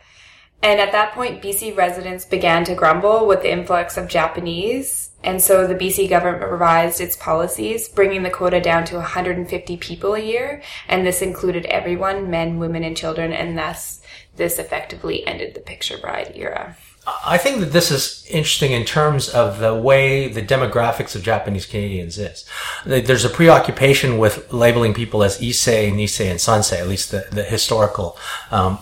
And 0.63 0.81
at 0.81 0.93
that 0.93 1.13
point, 1.13 1.41
BC 1.41 1.77
residents 1.77 2.25
began 2.25 2.65
to 2.65 2.75
grumble 2.75 3.27
with 3.27 3.43
the 3.43 3.53
influx 3.53 3.97
of 3.97 4.09
Japanese. 4.09 5.11
And 5.23 5.41
so 5.41 5.67
the 5.67 5.75
BC 5.75 6.09
government 6.09 6.51
revised 6.51 7.01
its 7.01 7.17
policies, 7.17 7.89
bringing 7.89 8.25
the 8.25 8.31
quota 8.31 8.61
down 8.61 8.85
to 8.87 8.97
150 8.97 9.77
people 9.77 10.15
a 10.15 10.21
year. 10.21 10.63
And 10.89 11.07
this 11.07 11.23
included 11.23 11.65
everyone, 11.67 12.29
men, 12.31 12.59
women, 12.59 12.83
and 12.83 12.97
children. 12.97 13.33
And 13.33 13.57
thus, 13.57 14.03
this 14.37 14.59
effectively 14.59 15.27
ended 15.27 15.55
the 15.55 15.61
picture 15.61 15.99
bride 15.99 16.33
era. 16.35 16.77
I 17.25 17.39
think 17.39 17.61
that 17.61 17.73
this 17.73 17.91
is 17.91 18.27
interesting 18.29 18.73
in 18.73 18.85
terms 18.85 19.29
of 19.29 19.59
the 19.59 19.75
way 19.75 20.29
the 20.29 20.43
demographics 20.43 21.15
of 21.15 21.23
Japanese 21.23 21.67
Canadians 21.67 22.19
is. 22.19 22.45
There's 22.85 23.25
a 23.25 23.31
preoccupation 23.31 24.19
with 24.19 24.53
labeling 24.53 24.95
people 24.95 25.23
as 25.23 25.39
Issei, 25.41 25.93
Nisei, 25.93 26.31
and 26.31 26.39
Sansei, 26.39 26.81
at 26.81 26.89
least 26.89 27.11
the, 27.11 27.27
the 27.31 27.45
historical, 27.45 28.19
um, 28.51 28.79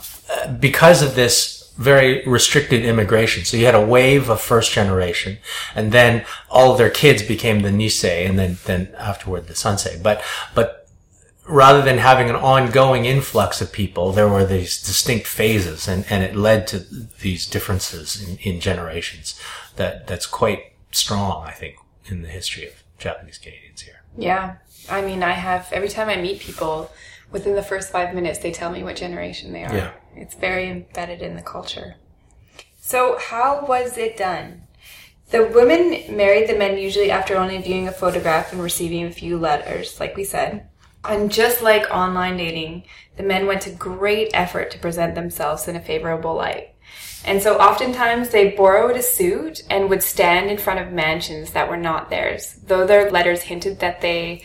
because 0.58 1.02
of 1.02 1.14
this 1.14 1.56
very 1.76 2.24
restricted 2.26 2.84
immigration. 2.84 3.44
So 3.44 3.56
you 3.56 3.66
had 3.66 3.74
a 3.74 3.84
wave 3.84 4.30
of 4.30 4.40
first 4.40 4.72
generation, 4.72 5.38
and 5.74 5.92
then 5.92 6.24
all 6.50 6.72
of 6.72 6.78
their 6.78 6.90
kids 6.90 7.22
became 7.22 7.60
the 7.60 7.70
Nisei, 7.70 8.26
and 8.28 8.38
then 8.38 8.56
then 8.64 8.94
afterward 8.98 9.46
the 9.46 9.54
Sansei. 9.54 10.02
But 10.02 10.22
but 10.54 10.85
rather 11.48 11.82
than 11.82 11.98
having 11.98 12.28
an 12.28 12.36
ongoing 12.36 13.04
influx 13.04 13.60
of 13.60 13.72
people, 13.72 14.12
there 14.12 14.28
were 14.28 14.44
these 14.44 14.82
distinct 14.82 15.26
phases, 15.26 15.88
and, 15.88 16.04
and 16.10 16.22
it 16.22 16.34
led 16.34 16.66
to 16.68 16.78
these 16.78 17.46
differences 17.46 18.22
in, 18.22 18.38
in 18.38 18.60
generations. 18.60 19.40
That 19.76 20.06
that's 20.06 20.26
quite 20.26 20.72
strong, 20.90 21.44
I 21.44 21.52
think, 21.52 21.76
in 22.06 22.22
the 22.22 22.28
history 22.28 22.66
of 22.66 22.82
Japanese 22.98 23.38
Canadians 23.38 23.82
here. 23.82 24.02
Yeah, 24.16 24.56
I 24.88 25.02
mean, 25.02 25.22
I 25.22 25.32
have 25.32 25.68
every 25.72 25.88
time 25.88 26.08
I 26.08 26.16
meet 26.16 26.40
people, 26.40 26.90
within 27.30 27.54
the 27.54 27.62
first 27.62 27.90
five 27.90 28.14
minutes, 28.14 28.38
they 28.38 28.52
tell 28.52 28.70
me 28.70 28.82
what 28.82 28.96
generation 28.96 29.52
they 29.52 29.64
are. 29.64 29.74
Yeah. 29.74 29.92
It's 30.14 30.34
very 30.34 30.68
embedded 30.68 31.20
in 31.20 31.36
the 31.36 31.42
culture. 31.42 31.96
So, 32.80 33.18
how 33.18 33.66
was 33.66 33.98
it 33.98 34.16
done? 34.16 34.62
The 35.30 35.44
women 35.44 36.16
married 36.16 36.48
the 36.48 36.56
men 36.56 36.78
usually 36.78 37.10
after 37.10 37.36
only 37.36 37.58
viewing 37.58 37.88
a 37.88 37.92
photograph 37.92 38.52
and 38.52 38.62
receiving 38.62 39.04
a 39.04 39.10
few 39.10 39.36
letters, 39.36 39.98
like 39.98 40.16
we 40.16 40.22
said. 40.22 40.68
And 41.08 41.30
just 41.30 41.62
like 41.62 41.90
online 41.90 42.36
dating, 42.36 42.84
the 43.16 43.22
men 43.22 43.46
went 43.46 43.62
to 43.62 43.70
great 43.70 44.30
effort 44.34 44.70
to 44.72 44.78
present 44.78 45.14
themselves 45.14 45.68
in 45.68 45.76
a 45.76 45.80
favorable 45.80 46.34
light. 46.34 46.74
And 47.24 47.42
so 47.42 47.58
oftentimes 47.58 48.28
they 48.28 48.50
borrowed 48.50 48.96
a 48.96 49.02
suit 49.02 49.62
and 49.68 49.90
would 49.90 50.02
stand 50.02 50.50
in 50.50 50.58
front 50.58 50.80
of 50.80 50.92
mansions 50.92 51.50
that 51.52 51.68
were 51.68 51.76
not 51.76 52.08
theirs, 52.08 52.56
though 52.66 52.86
their 52.86 53.10
letters 53.10 53.42
hinted 53.42 53.80
that 53.80 54.00
they 54.00 54.44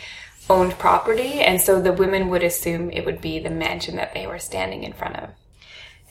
owned 0.49 0.77
property, 0.79 1.41
and 1.41 1.61
so 1.61 1.79
the 1.79 1.93
women 1.93 2.29
would 2.29 2.43
assume 2.43 2.89
it 2.89 3.05
would 3.05 3.21
be 3.21 3.39
the 3.39 3.49
mansion 3.49 3.95
that 3.97 4.13
they 4.13 4.25
were 4.25 4.39
standing 4.39 4.83
in 4.83 4.93
front 4.93 5.15
of. 5.17 5.29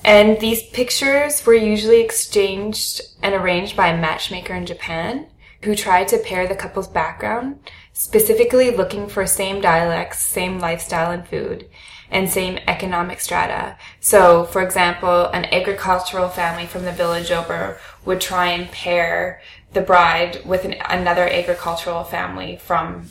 And 0.04 0.40
these 0.40 0.62
pictures 0.62 1.44
were 1.44 1.54
usually 1.54 2.00
exchanged 2.00 3.02
and 3.22 3.34
arranged 3.34 3.76
by 3.76 3.88
a 3.88 4.00
matchmaker 4.00 4.54
in 4.54 4.64
Japan 4.64 5.26
who 5.62 5.74
tried 5.74 6.08
to 6.08 6.18
pair 6.18 6.46
the 6.46 6.54
couple's 6.54 6.88
background 6.88 7.58
specifically 8.00 8.70
looking 8.70 9.06
for 9.06 9.26
same 9.26 9.60
dialects, 9.60 10.20
same 10.20 10.58
lifestyle 10.58 11.10
and 11.10 11.28
food, 11.28 11.68
and 12.10 12.30
same 12.30 12.58
economic 12.66 13.20
strata. 13.20 13.76
So, 14.00 14.44
for 14.44 14.62
example, 14.62 15.26
an 15.26 15.44
agricultural 15.52 16.30
family 16.30 16.66
from 16.66 16.84
the 16.84 16.92
village 16.92 17.30
over 17.30 17.78
would 18.06 18.22
try 18.22 18.52
and 18.52 18.70
pair 18.70 19.42
the 19.74 19.82
bride 19.82 20.40
with 20.46 20.64
an, 20.64 20.76
another 20.88 21.28
agricultural 21.28 22.04
family 22.04 22.56
from 22.56 23.10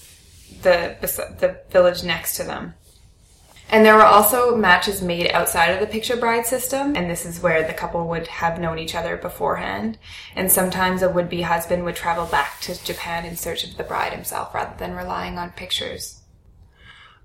the, 0.64 0.98
the 1.40 1.60
village 1.70 2.04
next 2.04 2.36
to 2.38 2.44
them. 2.44 2.74
And 3.72 3.86
there 3.86 3.96
were 3.96 4.02
also 4.02 4.56
matches 4.56 5.02
made 5.02 5.30
outside 5.32 5.68
of 5.70 5.80
the 5.80 5.86
picture 5.86 6.18
bride 6.18 6.48
system, 6.48 6.96
and 6.96 7.10
this 7.10 7.24
is 7.24 7.40
where 7.40 7.66
the 7.66 7.74
couple 7.74 8.08
would 8.08 8.26
have 8.28 8.60
known 8.60 8.80
each 8.80 8.96
other 8.96 9.16
beforehand. 9.16 10.00
And 10.36 10.52
sometimes 10.52 11.04
a 11.04 11.10
would 11.10 11.30
be 11.30 11.44
husband 11.44 11.84
would 11.84 11.96
travel 11.96 12.26
back 12.26 12.60
to 12.62 12.84
Japan 12.84 13.26
in 13.26 13.36
search 13.36 13.64
of 13.64 13.78
the 13.78 13.84
bride 13.84 14.12
himself 14.12 14.56
rather 14.56 14.76
than 14.78 14.96
relying 14.96 15.38
on 15.38 15.52
pictures. 15.52 16.22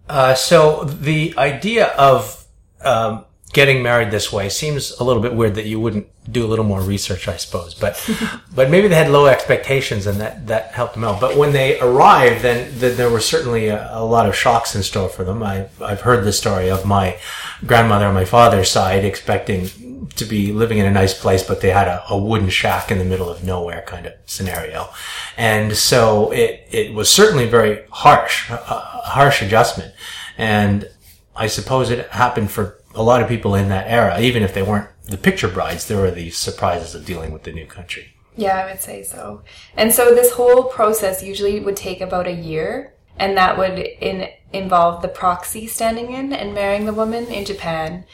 Uh, 0.07 0.35
so 0.35 0.85
the 0.85 1.35
idea 1.39 1.87
of 1.95 2.47
um, 2.83 3.25
getting 3.55 3.83
married 3.83 4.11
this 4.11 4.33
way 4.33 4.49
seems 4.49 4.91
a 4.99 5.05
little 5.05 5.23
bit 5.23 5.35
weird 5.35 5.55
that 5.55 5.65
you 5.65 5.81
wouldn't 5.81 6.09
do 6.31 6.45
a 6.45 6.49
little 6.49 6.65
more 6.65 6.81
research, 6.83 7.29
I 7.29 7.37
suppose. 7.37 7.73
But 7.73 7.99
but 8.55 8.69
maybe 8.69 8.89
they 8.89 8.97
had 8.97 9.11
low 9.11 9.27
expectations 9.27 10.07
and 10.07 10.21
that, 10.21 10.47
that 10.49 10.73
helped 10.73 10.95
them 10.95 11.05
out. 11.05 11.21
But 11.21 11.37
when 11.37 11.53
they 11.53 11.81
arrived, 11.81 12.43
then, 12.43 12.71
then 12.75 12.97
there 12.97 13.09
were 13.09 13.21
certainly 13.21 13.69
a, 13.69 13.89
a, 13.97 14.05
lot 14.05 14.27
of 14.27 14.37
shocks 14.37 14.75
in 14.75 14.83
store 14.83 15.09
for 15.09 15.25
them. 15.25 15.43
I've 15.43 15.81
I've 15.81 16.03
heard 16.03 16.25
the 16.25 16.33
story 16.33 16.71
of 16.71 16.85
my 16.85 17.19
grandmother 17.65 18.07
on 18.07 18.15
my 18.15 18.25
father's 18.25 18.71
side 18.71 19.05
expecting 19.05 19.71
to 20.17 20.25
be 20.25 20.53
living 20.53 20.79
in 20.79 20.87
a 20.87 20.91
nice 20.91 21.19
place, 21.19 21.43
but 21.43 21.61
they 21.61 21.71
had 21.71 21.89
a, 21.89 22.05
a 22.11 22.19
wooden 22.19 22.51
shack 22.51 22.91
in 22.91 22.99
the 22.99 23.05
middle 23.05 23.31
of 23.31 23.45
nowhere 23.45 23.83
kind 23.87 24.07
of 24.07 24.13
scenario. 24.27 24.89
And 25.37 25.77
so 25.77 26.31
it, 26.33 26.67
it 26.71 26.93
was 26.93 27.09
certainly 27.09 27.49
very 27.49 27.85
harsh, 27.91 28.51
a, 28.51 28.55
a 28.55 29.03
harsh 29.05 29.43
adjustment. 29.43 29.95
And 30.37 30.89
I 31.37 31.47
suppose 31.47 31.91
it 31.91 32.09
happened 32.11 32.51
for 32.51 32.79
a 32.95 33.03
lot 33.03 33.23
of 33.23 33.29
people 33.29 33.55
in 33.55 33.69
that 33.69 33.89
era, 33.89 34.21
even 34.21 34.43
if 34.43 34.55
they 34.55 34.63
weren't 34.63 34.89
the 35.05 35.19
picture 35.19 35.49
brides, 35.49 35.87
there 35.87 36.01
were 36.01 36.11
these 36.11 36.37
surprises 36.37 36.95
of 36.95 37.05
dealing 37.05 37.33
with 37.33 37.43
the 37.43 37.53
new 37.53 37.67
country. 37.67 38.15
Yeah, 38.37 38.59
I 38.59 38.71
would 38.71 38.81
say 38.81 39.03
so. 39.03 39.43
And 39.77 39.93
so 39.93 40.15
this 40.15 40.33
whole 40.33 40.65
process 40.65 41.23
usually 41.23 41.61
would 41.61 41.77
take 41.77 42.01
about 42.01 42.27
a 42.27 42.33
year, 42.33 42.95
and 43.19 43.37
that 43.37 43.59
would 43.59 43.79
in, 43.79 44.29
involve 44.53 45.03
the 45.03 45.09
proxy 45.09 45.67
standing 45.67 46.13
in 46.13 46.33
and 46.33 46.55
marrying 46.55 46.87
the 46.87 46.93
woman 46.93 47.27
in 47.27 47.45
Japan, 47.45 48.05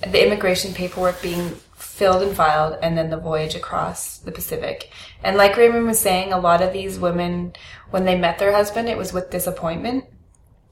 the 0.00 0.24
immigration 0.24 0.74
paperwork 0.74 1.22
being 1.22 1.50
filled 1.76 2.22
and 2.22 2.36
filed, 2.36 2.78
and 2.82 2.96
then 2.96 3.10
the 3.10 3.16
voyage 3.16 3.54
across 3.54 4.18
the 4.18 4.32
Pacific. 4.32 4.90
And 5.22 5.36
like 5.36 5.56
Raymond 5.56 5.86
was 5.86 6.00
saying, 6.00 6.32
a 6.32 6.40
lot 6.40 6.62
of 6.62 6.72
these 6.72 6.98
women, 6.98 7.54
when 7.90 8.04
they 8.04 8.18
met 8.18 8.38
their 8.38 8.52
husband, 8.52 8.88
it 8.88 8.98
was 8.98 9.12
with 9.12 9.30
disappointment 9.30 10.04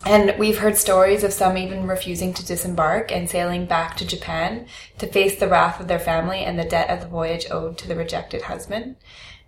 and 0.06 0.38
we've 0.38 0.58
heard 0.58 0.76
stories 0.76 1.24
of 1.24 1.32
some 1.32 1.58
even 1.58 1.86
refusing 1.86 2.32
to 2.34 2.46
disembark 2.46 3.10
and 3.10 3.28
sailing 3.28 3.66
back 3.66 3.96
to 3.96 4.06
Japan 4.06 4.66
to 4.98 5.06
face 5.06 5.38
the 5.38 5.48
wrath 5.48 5.80
of 5.80 5.88
their 5.88 5.98
family 5.98 6.40
and 6.40 6.58
the 6.58 6.64
debt 6.64 6.90
of 6.90 7.00
the 7.00 7.08
voyage 7.08 7.46
owed 7.50 7.78
to 7.78 7.88
the 7.88 7.96
rejected 7.96 8.42
husband. 8.42 8.96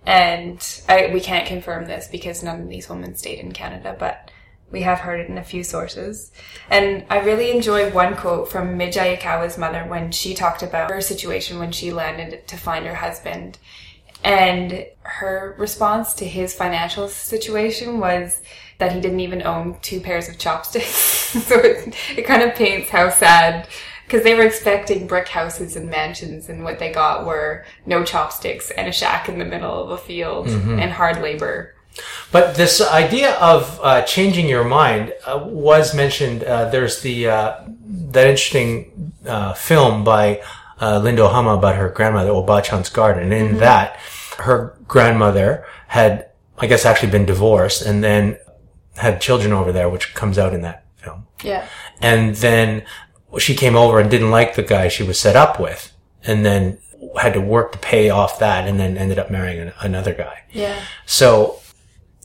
And 0.05 0.83
I, 0.89 1.11
we 1.13 1.21
can't 1.21 1.47
confirm 1.47 1.87
this 1.87 2.09
because 2.09 2.43
none 2.43 2.61
of 2.61 2.69
these 2.69 2.89
women 2.89 3.15
stayed 3.15 3.39
in 3.39 3.53
Canada, 3.53 3.95
but 3.99 4.31
we 4.71 4.83
have 4.83 5.01
heard 5.01 5.21
it 5.21 5.29
in 5.29 5.39
a 5.39 5.45
few 5.45 5.63
sources. 5.63 6.33
And 6.69 7.05
I 7.11 7.21
really 7.21 7.51
enjoy 7.51 7.91
one 7.91 8.17
quote 8.17 8.51
from 8.51 8.77
Midge 8.77 8.97
mother 9.59 9.85
when 9.85 10.13
she 10.13 10.35
talked 10.35 10.63
about 10.63 10.91
her 10.91 11.01
situation 11.01 11.59
when 11.59 11.73
she 11.73 11.93
landed 11.93 12.47
to 12.49 12.57
find 12.57 12.87
her 12.87 12.95
husband. 12.95 13.59
And 14.23 14.87
her 15.03 15.55
response 15.59 16.15
to 16.15 16.27
his 16.27 16.55
financial 16.55 17.09
situation 17.09 17.99
was, 17.99 18.41
that 18.81 18.93
he 18.93 19.01
didn't 19.01 19.21
even 19.21 19.43
own 19.43 19.79
two 19.81 20.01
pairs 20.01 20.29
of 20.29 20.39
chopsticks. 20.39 20.87
so 21.47 21.57
it, 21.61 21.95
it 22.17 22.27
kind 22.27 22.43
of 22.43 22.55
paints 22.55 22.91
how 22.91 23.09
sad 23.11 23.69
because 24.11 24.25
they 24.25 24.35
were 24.35 24.43
expecting 24.43 25.07
brick 25.07 25.29
houses 25.29 25.77
and 25.77 25.89
mansions, 25.89 26.49
and 26.49 26.65
what 26.65 26.81
they 26.81 26.91
got 26.91 27.25
were 27.25 27.65
no 27.87 28.03
chopsticks 28.03 28.73
and 28.73 28.89
a 28.89 28.93
shack 28.93 29.29
in 29.29 29.39
the 29.39 29.45
middle 29.45 29.85
of 29.85 29.91
a 29.91 29.97
field 29.97 30.49
mm-hmm. 30.49 30.81
and 30.81 30.91
hard 30.91 31.23
labor. 31.23 31.77
But 32.33 32.57
this 32.57 32.81
idea 32.81 33.35
of 33.35 33.79
uh, 33.83 34.03
changing 34.03 34.49
your 34.49 34.65
mind 34.65 35.13
uh, 35.25 35.45
was 35.47 35.95
mentioned. 35.95 36.43
Uh, 36.43 36.71
there's 36.71 37.03
the 37.03 37.29
uh, 37.29 37.61
that 38.11 38.27
interesting 38.27 39.13
uh, 39.27 39.55
film 39.55 40.03
by 40.03 40.43
uh, 40.81 40.99
Linda 40.99 41.23
Ohama 41.23 41.57
about 41.57 41.77
her 41.77 41.89
grandmother, 41.89 42.31
Obachan's 42.31 42.89
Garden. 42.89 43.25
And 43.25 43.33
in 43.33 43.47
mm-hmm. 43.49 43.59
that, 43.59 43.97
her 44.39 44.77
grandmother 44.89 45.65
had, 45.89 46.31
I 46.59 46.67
guess, 46.67 46.85
actually 46.85 47.13
been 47.13 47.27
divorced, 47.27 47.83
and 47.83 48.03
then 48.03 48.39
had 48.97 49.21
children 49.21 49.53
over 49.53 49.73
there, 49.73 49.89
which 49.89 50.15
comes 50.15 50.39
out 50.39 50.53
in 50.53 50.63
that 50.63 50.85
film. 50.97 51.27
Yeah. 51.43 51.67
And 52.01 52.35
then 52.37 52.85
she 53.39 53.55
came 53.55 53.77
over 53.77 54.01
and 54.01 54.11
didn't 54.11 54.31
like 54.31 54.55
the 54.55 54.63
guy 54.63 54.89
she 54.89 55.03
was 55.03 55.19
set 55.19 55.37
up 55.37 55.61
with, 55.61 55.93
and 56.25 56.45
then 56.45 56.79
had 57.19 57.35
to 57.35 57.41
work 57.41 57.73
to 57.73 57.79
pay 57.79 58.11
off 58.11 58.39
that, 58.39 58.69
and 58.69 58.79
then 58.79 58.99
ended 58.99 59.19
up 59.19 59.31
marrying 59.31 59.61
an, 59.61 59.73
another 59.81 60.15
guy. 60.15 60.43
Yeah. 60.53 60.81
So 61.07 61.61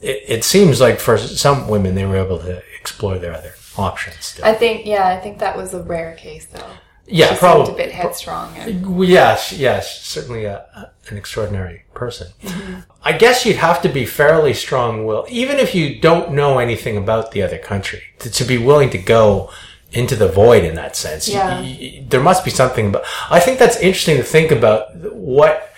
it, 0.02 0.24
it 0.28 0.44
seems 0.44 0.82
like 0.82 1.00
for 1.00 1.18
some 1.18 1.68
women 1.68 1.96
they 1.96 2.06
were 2.06 2.18
able 2.18 2.40
to 2.40 2.62
explore 2.80 3.18
their 3.18 3.34
other 3.34 3.54
options. 3.78 4.26
Still. 4.26 4.46
I 4.46 4.54
think, 4.54 4.86
yeah, 4.86 5.08
I 5.08 5.18
think 5.20 5.40
that 5.40 5.56
was 5.56 5.74
a 5.74 5.82
rare 5.82 6.16
case 6.16 6.46
though. 6.46 6.70
Yeah, 7.08 7.34
she 7.34 7.38
probably 7.38 7.74
a 7.74 7.78
bit 7.78 7.92
headstrong. 7.92 8.56
And... 8.58 9.06
Yes, 9.08 9.54
yes, 9.54 10.02
certainly 10.04 10.46
a, 10.46 10.92
an 11.08 11.18
extraordinary 11.18 11.84
person. 11.94 12.30
Mm-hmm. 12.42 12.80
I 13.04 13.14
guess 13.14 13.46
you'd 13.46 13.58
have 13.58 13.82
to 13.84 13.90
be 13.90 14.06
fairly 14.06 14.54
strong-willed, 14.54 15.30
even 15.30 15.58
if 15.58 15.76
you 15.76 16.00
don't 16.00 16.34
know 16.34 16.58
anything 16.58 16.98
about 16.98 17.32
the 17.32 17.44
other 17.44 17.60
country, 17.60 18.02
to, 18.20 18.32
to 18.32 18.44
be 18.44 18.58
willing 18.58 18.90
to 18.90 18.98
go 18.98 19.52
into 19.92 20.16
the 20.16 20.28
void 20.28 20.64
in 20.64 20.76
that 20.76 20.96
sense. 20.96 21.28
Yeah. 21.28 21.62
You, 21.62 21.76
you, 21.76 22.06
there 22.08 22.22
must 22.22 22.44
be 22.44 22.52
something 22.52 22.88
about. 22.88 23.04
I 23.30 23.40
think 23.40 23.60
that's 23.60 23.78
interesting 23.78 24.18
to 24.18 24.24
think 24.24 24.52
about 24.52 24.96
what 25.14 25.72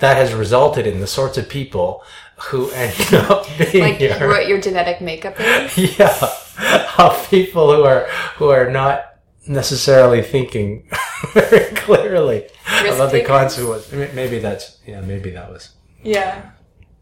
that 0.00 0.16
has 0.16 0.32
resulted 0.34 0.86
in 0.86 1.00
the 1.00 1.06
sorts 1.06 1.38
of 1.38 1.48
people 1.48 2.02
who 2.36 2.70
end 2.70 3.14
up 3.14 3.46
being 3.72 3.84
like 3.84 3.96
here. 3.96 4.28
what 4.28 4.48
your 4.48 4.60
genetic 4.60 5.00
makeup 5.00 5.36
is. 5.38 5.98
Yeah, 5.98 6.14
of 6.98 7.28
people 7.30 7.74
who 7.74 7.84
are 7.84 8.06
who 8.36 8.48
are 8.48 8.70
not 8.70 9.13
necessarily 9.46 10.22
thinking 10.22 10.88
very 11.32 11.74
clearly 11.74 12.46
Risk 12.82 12.94
about 12.94 13.12
the 13.12 13.22
consequence. 13.24 13.90
Maybe 13.92 14.38
that's 14.38 14.78
yeah. 14.86 15.00
Maybe 15.00 15.30
that 15.30 15.50
was 15.50 15.70
yeah. 16.02 16.50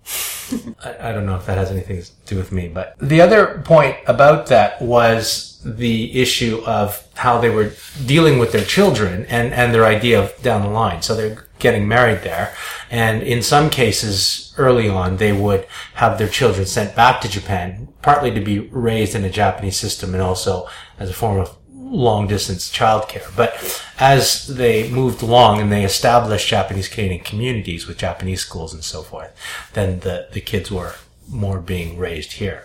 I, 0.84 1.08
I, 1.08 1.12
don't 1.12 1.24
know 1.24 1.36
if 1.36 1.46
that 1.46 1.56
has 1.56 1.70
anything 1.70 2.02
to 2.02 2.10
do 2.26 2.36
with 2.36 2.52
me, 2.52 2.68
but 2.68 2.96
the 2.98 3.20
other 3.20 3.62
point 3.64 3.96
about 4.06 4.48
that 4.48 4.82
was 4.82 5.60
the 5.64 6.20
issue 6.20 6.62
of 6.66 7.06
how 7.14 7.40
they 7.40 7.48
were 7.48 7.72
dealing 8.04 8.38
with 8.38 8.52
their 8.52 8.64
children 8.64 9.24
and, 9.26 9.52
and 9.54 9.72
their 9.72 9.84
idea 9.84 10.20
of 10.20 10.42
down 10.42 10.62
the 10.62 10.68
line. 10.68 11.00
So 11.00 11.14
they're 11.14 11.46
getting 11.58 11.86
married 11.86 12.22
there. 12.22 12.54
And 12.90 13.22
in 13.22 13.42
some 13.42 13.70
cases, 13.70 14.52
early 14.58 14.88
on, 14.88 15.16
they 15.16 15.32
would 15.32 15.66
have 15.94 16.18
their 16.18 16.28
children 16.28 16.66
sent 16.66 16.96
back 16.96 17.20
to 17.20 17.28
Japan, 17.28 17.88
partly 18.02 18.32
to 18.32 18.40
be 18.40 18.58
raised 18.58 19.14
in 19.14 19.24
a 19.24 19.30
Japanese 19.30 19.78
system 19.78 20.12
and 20.12 20.22
also 20.22 20.68
as 20.98 21.08
a 21.08 21.14
form 21.14 21.38
of 21.38 21.56
long 21.92 22.26
distance 22.26 22.70
childcare. 22.70 23.30
But 23.36 23.82
as 23.98 24.46
they 24.46 24.90
moved 24.90 25.22
along 25.22 25.60
and 25.60 25.70
they 25.70 25.84
established 25.84 26.48
Japanese 26.48 26.88
Canadian 26.88 27.22
communities 27.22 27.86
with 27.86 27.98
Japanese 27.98 28.40
schools 28.40 28.72
and 28.74 28.82
so 28.82 29.02
forth, 29.02 29.34
then 29.74 30.00
the, 30.00 30.28
the 30.32 30.40
kids 30.40 30.70
were 30.70 30.94
more 31.28 31.60
being 31.60 31.98
raised 31.98 32.34
here. 32.34 32.64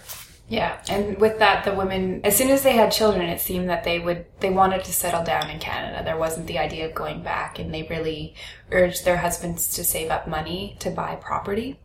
Yeah, 0.49 0.79
and 0.87 1.17
with 1.17 1.39
that, 1.39 1.65
the 1.65 1.73
women, 1.73 2.21
as 2.23 2.37
soon 2.37 2.49
as 2.49 2.63
they 2.63 2.71
had 2.71 2.89
children, 2.91 3.27
it 3.27 3.41
seemed 3.41 3.69
that 3.69 3.83
they 3.83 3.99
would 3.99 4.25
they 4.39 4.49
wanted 4.49 4.85
to 4.85 4.93
settle 4.93 5.23
down 5.23 5.49
in 5.49 5.59
Canada. 5.59 6.03
There 6.05 6.17
wasn't 6.17 6.47
the 6.47 6.57
idea 6.57 6.87
of 6.87 6.95
going 6.95 7.21
back, 7.21 7.59
and 7.59 7.73
they 7.73 7.83
really 7.83 8.33
urged 8.71 9.03
their 9.03 9.17
husbands 9.17 9.73
to 9.73 9.83
save 9.83 10.09
up 10.09 10.25
money 10.25 10.77
to 10.79 10.89
buy 10.89 11.15
property. 11.15 11.77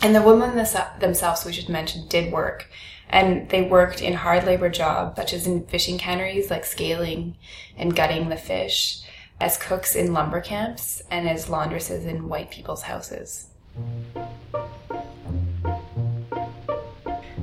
And 0.00 0.14
the 0.14 0.22
women 0.22 0.54
themselves, 0.54 1.44
we 1.44 1.52
should 1.52 1.68
mention, 1.68 2.06
did 2.08 2.32
work, 2.32 2.68
and 3.08 3.48
they 3.48 3.62
worked 3.62 4.00
in 4.00 4.14
hard 4.14 4.44
labor 4.44 4.68
jobs 4.68 5.16
such 5.16 5.32
as 5.32 5.46
in 5.46 5.66
fishing 5.66 5.98
canneries, 5.98 6.50
like 6.50 6.64
scaling 6.64 7.36
and 7.76 7.96
gutting 7.96 8.28
the 8.28 8.36
fish, 8.36 9.02
as 9.40 9.56
cooks 9.56 9.96
in 9.96 10.12
lumber 10.12 10.40
camps, 10.40 11.02
and 11.10 11.28
as 11.28 11.46
laundresses 11.46 12.04
in 12.04 12.28
white 12.28 12.50
people's 12.50 12.82
houses. 12.82 13.48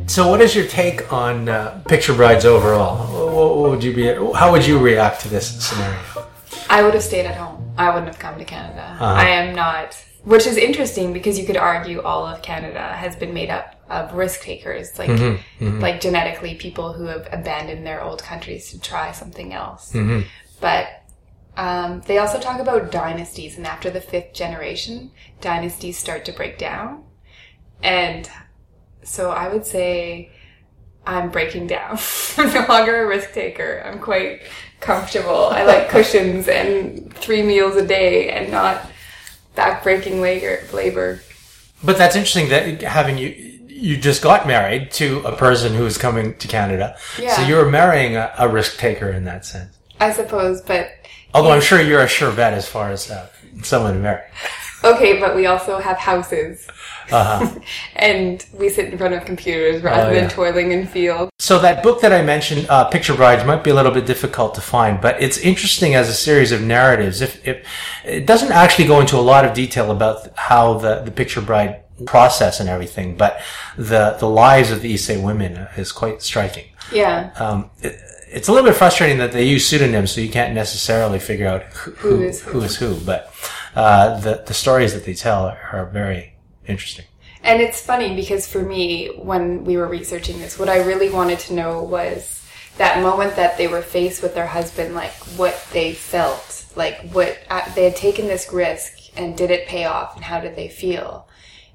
So, 0.07 0.29
what 0.29 0.39
is 0.39 0.55
your 0.55 0.67
take 0.67 1.12
on 1.12 1.50
uh, 1.50 1.81
picture 1.88 2.13
brides 2.13 2.45
overall? 2.45 3.07
What, 3.35 3.57
what 3.57 3.69
would 3.71 3.83
you 3.83 3.93
be? 3.93 4.07
How 4.38 4.51
would 4.51 4.65
you 4.65 4.77
react 4.77 5.21
to 5.21 5.29
this 5.29 5.65
scenario? 5.65 6.00
I 6.69 6.83
would 6.83 6.93
have 6.93 7.03
stayed 7.03 7.25
at 7.25 7.35
home. 7.35 7.74
I 7.77 7.89
wouldn't 7.89 8.07
have 8.07 8.19
come 8.19 8.38
to 8.38 8.45
Canada. 8.45 8.81
Uh-huh. 8.81 9.05
I 9.05 9.27
am 9.27 9.55
not, 9.55 9.97
which 10.25 10.46
is 10.46 10.58
interesting 10.58 11.13
because 11.13 11.39
you 11.39 11.46
could 11.46 11.58
argue 11.58 12.01
all 12.01 12.25
of 12.25 12.41
Canada 12.41 12.82
has 12.94 13.15
been 13.15 13.34
made 13.34 13.50
up 13.50 13.75
of 13.89 14.13
risk 14.13 14.41
takers, 14.41 14.98
like 14.98 15.10
mm-hmm, 15.10 15.63
mm-hmm. 15.63 15.79
like 15.79 16.01
genetically 16.01 16.55
people 16.55 16.94
who 16.94 17.05
have 17.05 17.27
abandoned 17.32 17.86
their 17.86 18.03
old 18.03 18.22
countries 18.22 18.72
to 18.72 18.79
try 18.79 19.12
something 19.12 19.53
else. 19.53 19.94
Mm-hmm. 19.94 20.27
But 20.60 21.03
um, 21.55 22.01
they 22.08 22.17
also 22.17 22.39
talk 22.39 22.60
about 22.60 22.91
dynasties, 22.91 23.58
and 23.58 23.65
after 23.65 23.89
the 23.89 24.01
fifth 24.01 24.34
generation, 24.34 25.12
dynasties 25.41 25.98
start 25.98 26.25
to 26.25 26.32
break 26.32 26.58
down, 26.58 27.03
and 27.84 28.29
so 29.03 29.29
I 29.29 29.48
would 29.48 29.65
say 29.65 30.32
I'm 31.05 31.29
breaking 31.29 31.67
down. 31.67 32.00
I'm 32.38 32.53
no 32.53 32.65
longer 32.67 33.03
a 33.03 33.08
risk 33.08 33.32
taker. 33.34 33.84
I'm 33.86 34.00
quite 34.00 34.41
comfortable. 34.79 35.46
I 35.46 35.63
like 35.63 35.89
cushions 35.89 36.48
and 36.48 37.13
three 37.13 37.44
meals 37.44 37.75
a 37.75 37.86
day 37.86 38.29
and 38.32 38.51
not 38.51 38.89
backbreaking 39.55 40.21
labor. 40.74 41.21
But 41.83 41.97
that's 41.97 42.15
interesting 42.15 42.50
that 42.50 42.81
having 42.81 43.17
you 43.17 43.29
you 43.67 43.97
just 43.97 44.21
got 44.21 44.47
married 44.47 44.89
to 44.91 45.19
a 45.25 45.35
person 45.35 45.74
who 45.74 45.85
is 45.85 45.97
coming 45.97 46.35
to 46.38 46.47
Canada. 46.47 46.97
Yeah. 47.19 47.35
So 47.35 47.41
you're 47.41 47.69
marrying 47.69 48.15
a, 48.15 48.33
a 48.39 48.47
risk 48.47 48.77
taker 48.77 49.09
in 49.09 49.25
that 49.25 49.45
sense. 49.45 49.77
I 50.00 50.12
suppose, 50.12 50.62
but 50.62 50.91
although 51.33 51.51
I'm 51.51 51.62
sure 51.62 51.81
you're 51.81 52.01
a 52.01 52.07
sure 52.07 52.33
bet 52.33 52.53
as 52.53 52.67
far 52.67 52.91
as 52.91 53.12
uh, 53.12 53.27
someone 53.63 53.93
to 53.93 54.00
marry. 54.00 54.24
Okay, 54.86 55.20
but 55.20 55.36
we 55.36 55.48
also 55.48 55.80
have 55.80 55.98
houses. 55.98 56.68
Uh-huh. 57.12 57.60
and 57.96 58.46
we 58.54 58.70
sit 58.70 58.92
in 58.92 58.98
front 58.98 59.13
of 59.13 59.25
computers 59.25 59.82
rather 59.82 60.10
oh, 60.10 60.13
yeah. 60.13 60.22
than 60.22 60.30
toiling 60.30 60.72
in 60.72 60.88
fields. 60.88 61.32
So 61.39 61.60
that 61.60 61.84
book 61.84 62.01
that 62.01 62.13
I 62.13 62.22
mentioned, 62.22 62.68
uh, 62.70 62.86
Picture 62.86 63.15
Brides, 63.15 63.46
might 63.46 63.63
be 63.63 63.72
a 63.72 63.74
little 63.74 63.92
bit 63.92 64.06
difficult 64.06 64.56
to 64.56 64.62
find, 64.62 65.01
but 65.01 65.22
it's 65.22 65.38
interesting 65.39 65.96
as 65.96 66.08
a 66.08 66.13
series 66.13 66.51
of 66.51 66.62
narratives. 66.62 67.22
If, 67.22 67.46
if 67.48 67.65
it 68.04 68.25
doesn't 68.25 68.51
actually 68.51 68.88
go 68.88 69.00
into 69.00 69.18
a 69.18 69.22
lot 69.22 69.46
of 69.46 69.54
detail 69.54 69.92
about 69.92 70.36
how 70.38 70.75
the, 70.75 71.01
the 71.01 71.12
Picture 71.12 71.42
Bride 71.42 71.82
process 72.06 72.60
and 72.60 72.70
everything, 72.70 73.15
but 73.15 73.39
the 73.77 74.18
the 74.20 74.27
lives 74.27 74.72
of 74.72 74.82
the 74.82 74.94
Issei 74.94 75.22
women 75.22 75.68
is 75.77 75.92
quite 75.92 76.22
striking. 76.22 76.65
Yeah. 76.92 77.31
Um, 77.38 77.70
it, 77.81 78.00
it's 78.27 78.50
a 78.50 78.51
little 78.51 78.68
bit 78.70 78.75
frustrating 78.75 79.18
that 79.20 79.31
they 79.31 79.46
use 79.46 79.66
pseudonyms, 79.66 80.12
so 80.12 80.20
you 80.20 80.29
can't 80.29 80.53
necessarily 80.53 81.20
figure 81.20 81.48
out 81.48 81.64
who, 81.64 81.92
who, 81.92 82.22
is, 82.24 82.42
who. 82.42 82.51
who 82.51 82.62
is 82.64 82.75
who. 82.75 82.96
But 82.96 83.33
uh, 83.75 84.20
the 84.20 84.44
the 84.48 84.53
stories 84.53 84.94
that 84.94 85.05
they 85.05 85.14
tell 85.14 85.46
are, 85.46 85.90
very 85.92 86.35
interesting. 86.66 87.05
And 87.44 87.61
it's 87.61 87.81
funny 87.81 88.16
because 88.16 88.48
for 88.48 88.61
me, 88.61 89.07
when 89.18 89.66
we 89.66 89.77
were 89.77 89.88
researching 89.88 90.40
this, 90.40 90.57
what 90.57 90.70
I 90.70 90.77
really 90.77 91.09
wanted 91.09 91.40
to 91.40 91.53
know 91.53 91.83
was 91.83 92.44
that 92.77 93.01
moment 93.03 93.35
that 93.35 93.57
they 93.57 93.68
were 93.68 93.81
faced 93.81 94.24
with 94.24 94.33
their 94.33 94.48
husband, 94.48 94.96
like 94.96 95.11
what 95.38 95.61
they 95.72 95.94
felt, 95.94 96.66
like 96.75 97.11
what 97.11 97.38
uh, 97.50 97.74
they 97.75 97.83
had 97.83 97.96
taken 97.96 98.27
this 98.27 98.51
risk 98.51 98.98
and 99.16 99.38
did 99.38 99.51
it 99.51 99.68
pay 99.68 99.85
off, 99.85 100.16
and 100.16 100.25
how 100.25 100.40
did 100.40 100.55
they 100.55 100.70
feel? 100.70 101.27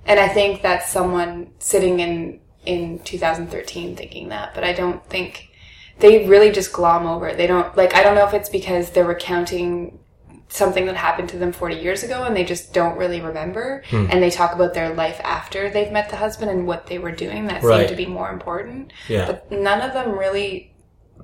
And 0.06 0.18
I 0.18 0.28
think 0.28 0.62
that's 0.62 0.90
someone 0.90 1.52
sitting 1.58 2.00
in 2.00 2.40
in 2.66 2.98
2013 3.00 3.96
thinking 3.96 4.28
that, 4.28 4.54
but 4.54 4.64
I 4.64 4.72
don't 4.72 5.04
think 5.06 5.50
they 5.98 6.26
really 6.26 6.50
just 6.50 6.72
glom 6.72 7.06
over. 7.06 7.32
They 7.32 7.46
don't 7.46 7.76
like. 7.76 7.94
I 7.94 8.02
don't 8.02 8.14
know 8.14 8.26
if 8.26 8.34
it's 8.34 8.48
because 8.48 8.90
they're 8.90 9.04
recounting 9.04 9.98
something 10.50 10.86
that 10.86 10.96
happened 10.96 11.28
to 11.28 11.38
them 11.38 11.52
40 11.52 11.76
years 11.76 12.02
ago 12.02 12.24
and 12.24 12.36
they 12.36 12.44
just 12.44 12.74
don't 12.74 12.98
really 12.98 13.20
remember 13.20 13.84
hmm. 13.88 14.06
and 14.10 14.20
they 14.20 14.30
talk 14.30 14.52
about 14.52 14.74
their 14.74 14.92
life 14.92 15.20
after 15.22 15.70
they've 15.70 15.92
met 15.92 16.10
the 16.10 16.16
husband 16.16 16.50
and 16.50 16.66
what 16.66 16.86
they 16.86 16.98
were 16.98 17.12
doing 17.12 17.46
that 17.46 17.62
right. 17.62 17.78
seemed 17.78 17.88
to 17.90 17.96
be 17.96 18.06
more 18.06 18.30
important 18.30 18.92
yeah. 19.08 19.26
but 19.26 19.50
none 19.50 19.80
of 19.80 19.92
them 19.92 20.18
really 20.18 20.74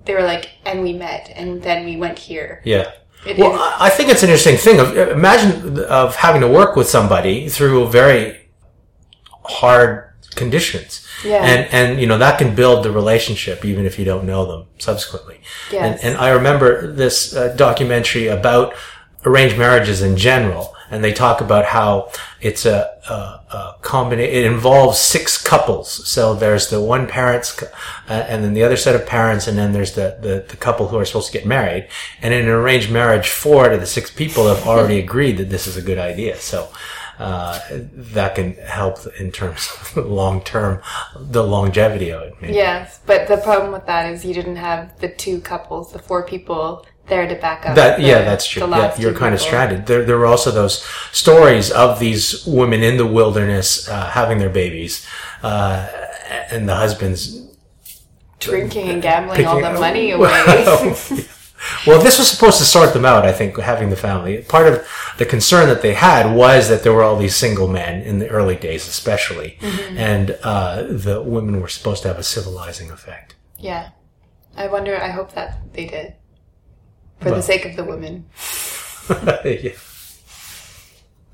they 0.04 0.14
were 0.14 0.22
like 0.22 0.50
and 0.64 0.80
we 0.82 0.92
met 0.92 1.30
and 1.34 1.60
then 1.62 1.84
we 1.84 1.96
went 1.96 2.18
here 2.18 2.62
yeah 2.64 2.92
it 3.26 3.36
well 3.36 3.54
is. 3.54 3.72
i 3.80 3.88
think 3.90 4.08
it's 4.08 4.22
an 4.22 4.28
interesting 4.28 4.56
thing 4.56 4.78
of 4.78 4.96
imagine 4.96 5.80
of 5.84 6.14
having 6.14 6.40
to 6.40 6.48
work 6.48 6.76
with 6.76 6.88
somebody 6.88 7.48
through 7.48 7.88
very 7.88 8.48
hard 9.42 10.04
conditions 10.36 11.02
yeah. 11.24 11.44
And, 11.44 11.72
and, 11.72 12.00
you 12.00 12.06
know, 12.06 12.18
that 12.18 12.38
can 12.38 12.54
build 12.54 12.84
the 12.84 12.90
relationship 12.90 13.64
even 13.64 13.86
if 13.86 13.98
you 13.98 14.04
don't 14.04 14.26
know 14.26 14.44
them 14.44 14.66
subsequently. 14.78 15.40
Yes. 15.72 16.02
And, 16.02 16.12
and 16.12 16.22
I 16.22 16.28
remember 16.30 16.92
this 16.92 17.34
uh, 17.34 17.54
documentary 17.56 18.26
about 18.26 18.74
arranged 19.26 19.58
marriages 19.58 20.00
in 20.00 20.16
general, 20.16 20.74
and 20.88 21.02
they 21.02 21.12
talk 21.12 21.40
about 21.40 21.64
how 21.64 22.10
it's 22.40 22.64
a, 22.64 22.88
a, 23.10 23.12
a 23.12 23.76
combination. 23.82 24.32
It 24.32 24.44
involves 24.44 24.98
six 24.98 25.42
couples. 25.42 26.08
So 26.08 26.32
there's 26.32 26.70
the 26.70 26.80
one 26.80 27.08
parents, 27.08 27.60
uh, 27.62 27.66
and 28.08 28.44
then 28.44 28.54
the 28.54 28.62
other 28.62 28.76
set 28.76 28.94
of 28.94 29.04
parents, 29.04 29.48
and 29.48 29.58
then 29.58 29.72
there's 29.72 29.94
the, 29.94 30.16
the, 30.22 30.46
the 30.48 30.56
couple 30.56 30.88
who 30.88 30.96
are 30.96 31.04
supposed 31.04 31.26
to 31.26 31.36
get 31.36 31.44
married. 31.44 31.88
And 32.22 32.32
in 32.32 32.44
an 32.44 32.50
arranged 32.50 32.90
marriage, 32.90 33.28
four 33.28 33.66
out 33.66 33.72
of 33.72 33.80
the 33.80 33.86
six 33.86 34.10
people 34.10 34.46
have 34.46 34.64
already 34.66 35.00
agreed 35.00 35.38
that 35.38 35.50
this 35.50 35.66
is 35.66 35.76
a 35.76 35.82
good 35.82 35.98
idea. 35.98 36.36
So. 36.38 36.70
Uh, 37.18 37.58
that 37.70 38.34
can 38.34 38.52
help 38.56 38.98
in 39.18 39.32
terms 39.32 39.70
of 39.96 40.04
long 40.04 40.42
term, 40.42 40.82
the 41.18 41.42
longevity 41.42 42.12
of 42.12 42.20
it. 42.24 42.34
Maybe. 42.42 42.52
Yes, 42.52 43.00
but 43.06 43.26
the 43.26 43.38
problem 43.38 43.72
with 43.72 43.86
that 43.86 44.12
is 44.12 44.22
you 44.22 44.34
didn't 44.34 44.56
have 44.56 45.00
the 45.00 45.08
two 45.08 45.40
couples, 45.40 45.94
the 45.94 45.98
four 45.98 46.26
people 46.26 46.84
there 47.06 47.26
to 47.26 47.34
back 47.36 47.66
up. 47.66 47.76
That 47.76 47.98
the, 47.98 48.04
yeah, 48.04 48.22
that's 48.22 48.46
true. 48.46 48.68
Yeah, 48.68 48.94
you're 48.98 49.14
kind 49.14 49.34
of 49.34 49.40
stranded. 49.40 49.86
There, 49.86 50.04
there 50.04 50.18
were 50.18 50.26
also 50.26 50.50
those 50.50 50.84
stories 51.12 51.70
of 51.70 51.98
these 52.00 52.46
women 52.46 52.82
in 52.82 52.96
the 52.96 53.06
wilderness 53.06 53.88
uh, 53.88 54.06
having 54.10 54.38
their 54.38 54.50
babies, 54.50 55.06
uh, 55.42 55.88
and 56.50 56.68
the 56.68 56.76
husbands 56.76 57.42
drinking 58.38 58.88
and 58.88 59.02
gambling 59.02 59.36
picking, 59.36 59.48
all 59.48 59.60
the 59.60 59.78
money 59.78 60.10
away. 60.10 60.28
well, 61.86 62.02
this 62.02 62.18
was 62.18 62.28
supposed 62.28 62.58
to 62.58 62.64
sort 62.64 62.92
them 62.92 63.04
out. 63.04 63.24
I 63.24 63.32
think 63.32 63.56
having 63.58 63.90
the 63.90 63.96
family. 63.96 64.42
Part 64.42 64.66
of 64.66 64.88
the 65.18 65.24
concern 65.24 65.68
that 65.68 65.82
they 65.82 65.94
had 65.94 66.34
was 66.34 66.68
that 66.68 66.82
there 66.82 66.92
were 66.92 67.02
all 67.02 67.16
these 67.16 67.36
single 67.36 67.68
men 67.68 68.02
in 68.02 68.18
the 68.18 68.28
early 68.28 68.56
days, 68.56 68.86
especially, 68.88 69.58
mm-hmm. 69.60 69.98
and 69.98 70.38
uh, 70.42 70.82
the 70.82 71.22
women 71.22 71.60
were 71.60 71.68
supposed 71.68 72.02
to 72.02 72.08
have 72.08 72.18
a 72.18 72.24
civilizing 72.24 72.90
effect. 72.90 73.36
Yeah, 73.58 73.90
I 74.56 74.66
wonder. 74.66 75.00
I 75.00 75.08
hope 75.08 75.32
that 75.32 75.72
they 75.72 75.86
did 75.86 76.14
for 77.20 77.30
well. 77.30 77.36
the 77.36 77.42
sake 77.42 77.64
of 77.64 77.76
the 77.76 77.84
women. 77.84 78.26
yeah. 79.44 79.72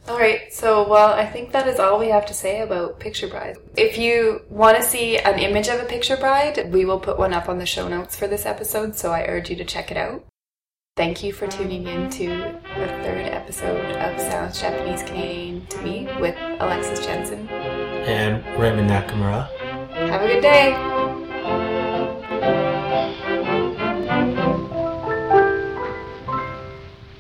All 0.09 0.19
right, 0.19 0.53
so 0.53 0.89
well, 0.89 1.13
I 1.13 1.27
think 1.27 1.53
that 1.53 1.69
is 1.69 1.79
all 1.79 1.99
we 1.99 2.09
have 2.09 2.27
to 2.27 2.35
say 2.35 2.61
about 2.61 2.99
Picture 2.99 3.29
Bride. 3.29 3.57
If 3.77 3.97
you 3.97 4.43
want 4.51 4.77
to 4.77 4.83
see 4.83 5.17
an 5.17 5.39
image 5.39 5.69
of 5.69 5.81
a 5.81 5.85
Picture 5.85 6.17
Bride, 6.17 6.73
we 6.73 6.85
will 6.85 6.99
put 6.99 7.19
one 7.19 7.33
up 7.33 7.49
on 7.49 7.59
the 7.59 7.67
show 7.67 7.87
notes 7.87 8.17
for 8.17 8.27
this 8.27 8.45
episode, 8.45 8.97
so 8.97 9.13
I 9.13 9.25
urge 9.27 9.49
you 9.49 9.57
to 9.57 9.65
check 9.65 9.93
it 9.93 9.97
out. 9.97 10.25
Thank 10.97 11.23
you 11.23 11.33
for 11.33 11.47
tuning 11.47 11.87
in 11.87 12.11
to 12.11 12.29
the 12.29 12.87
third 13.03 13.27
episode 13.27 13.97
of 13.97 14.21
Sounds 14.21 14.61
Japanese 14.61 15.03
Canadian 15.05 15.65
to 15.69 15.81
me 15.81 16.07
with 16.21 16.37
Alexis 16.61 17.05
Jensen 17.07 17.49
and 17.49 18.45
Raymond 18.61 18.91
Nakamura. 18.91 19.49
Have 19.93 20.21
a 20.21 20.27
good 20.27 20.43
day. 20.43 21.02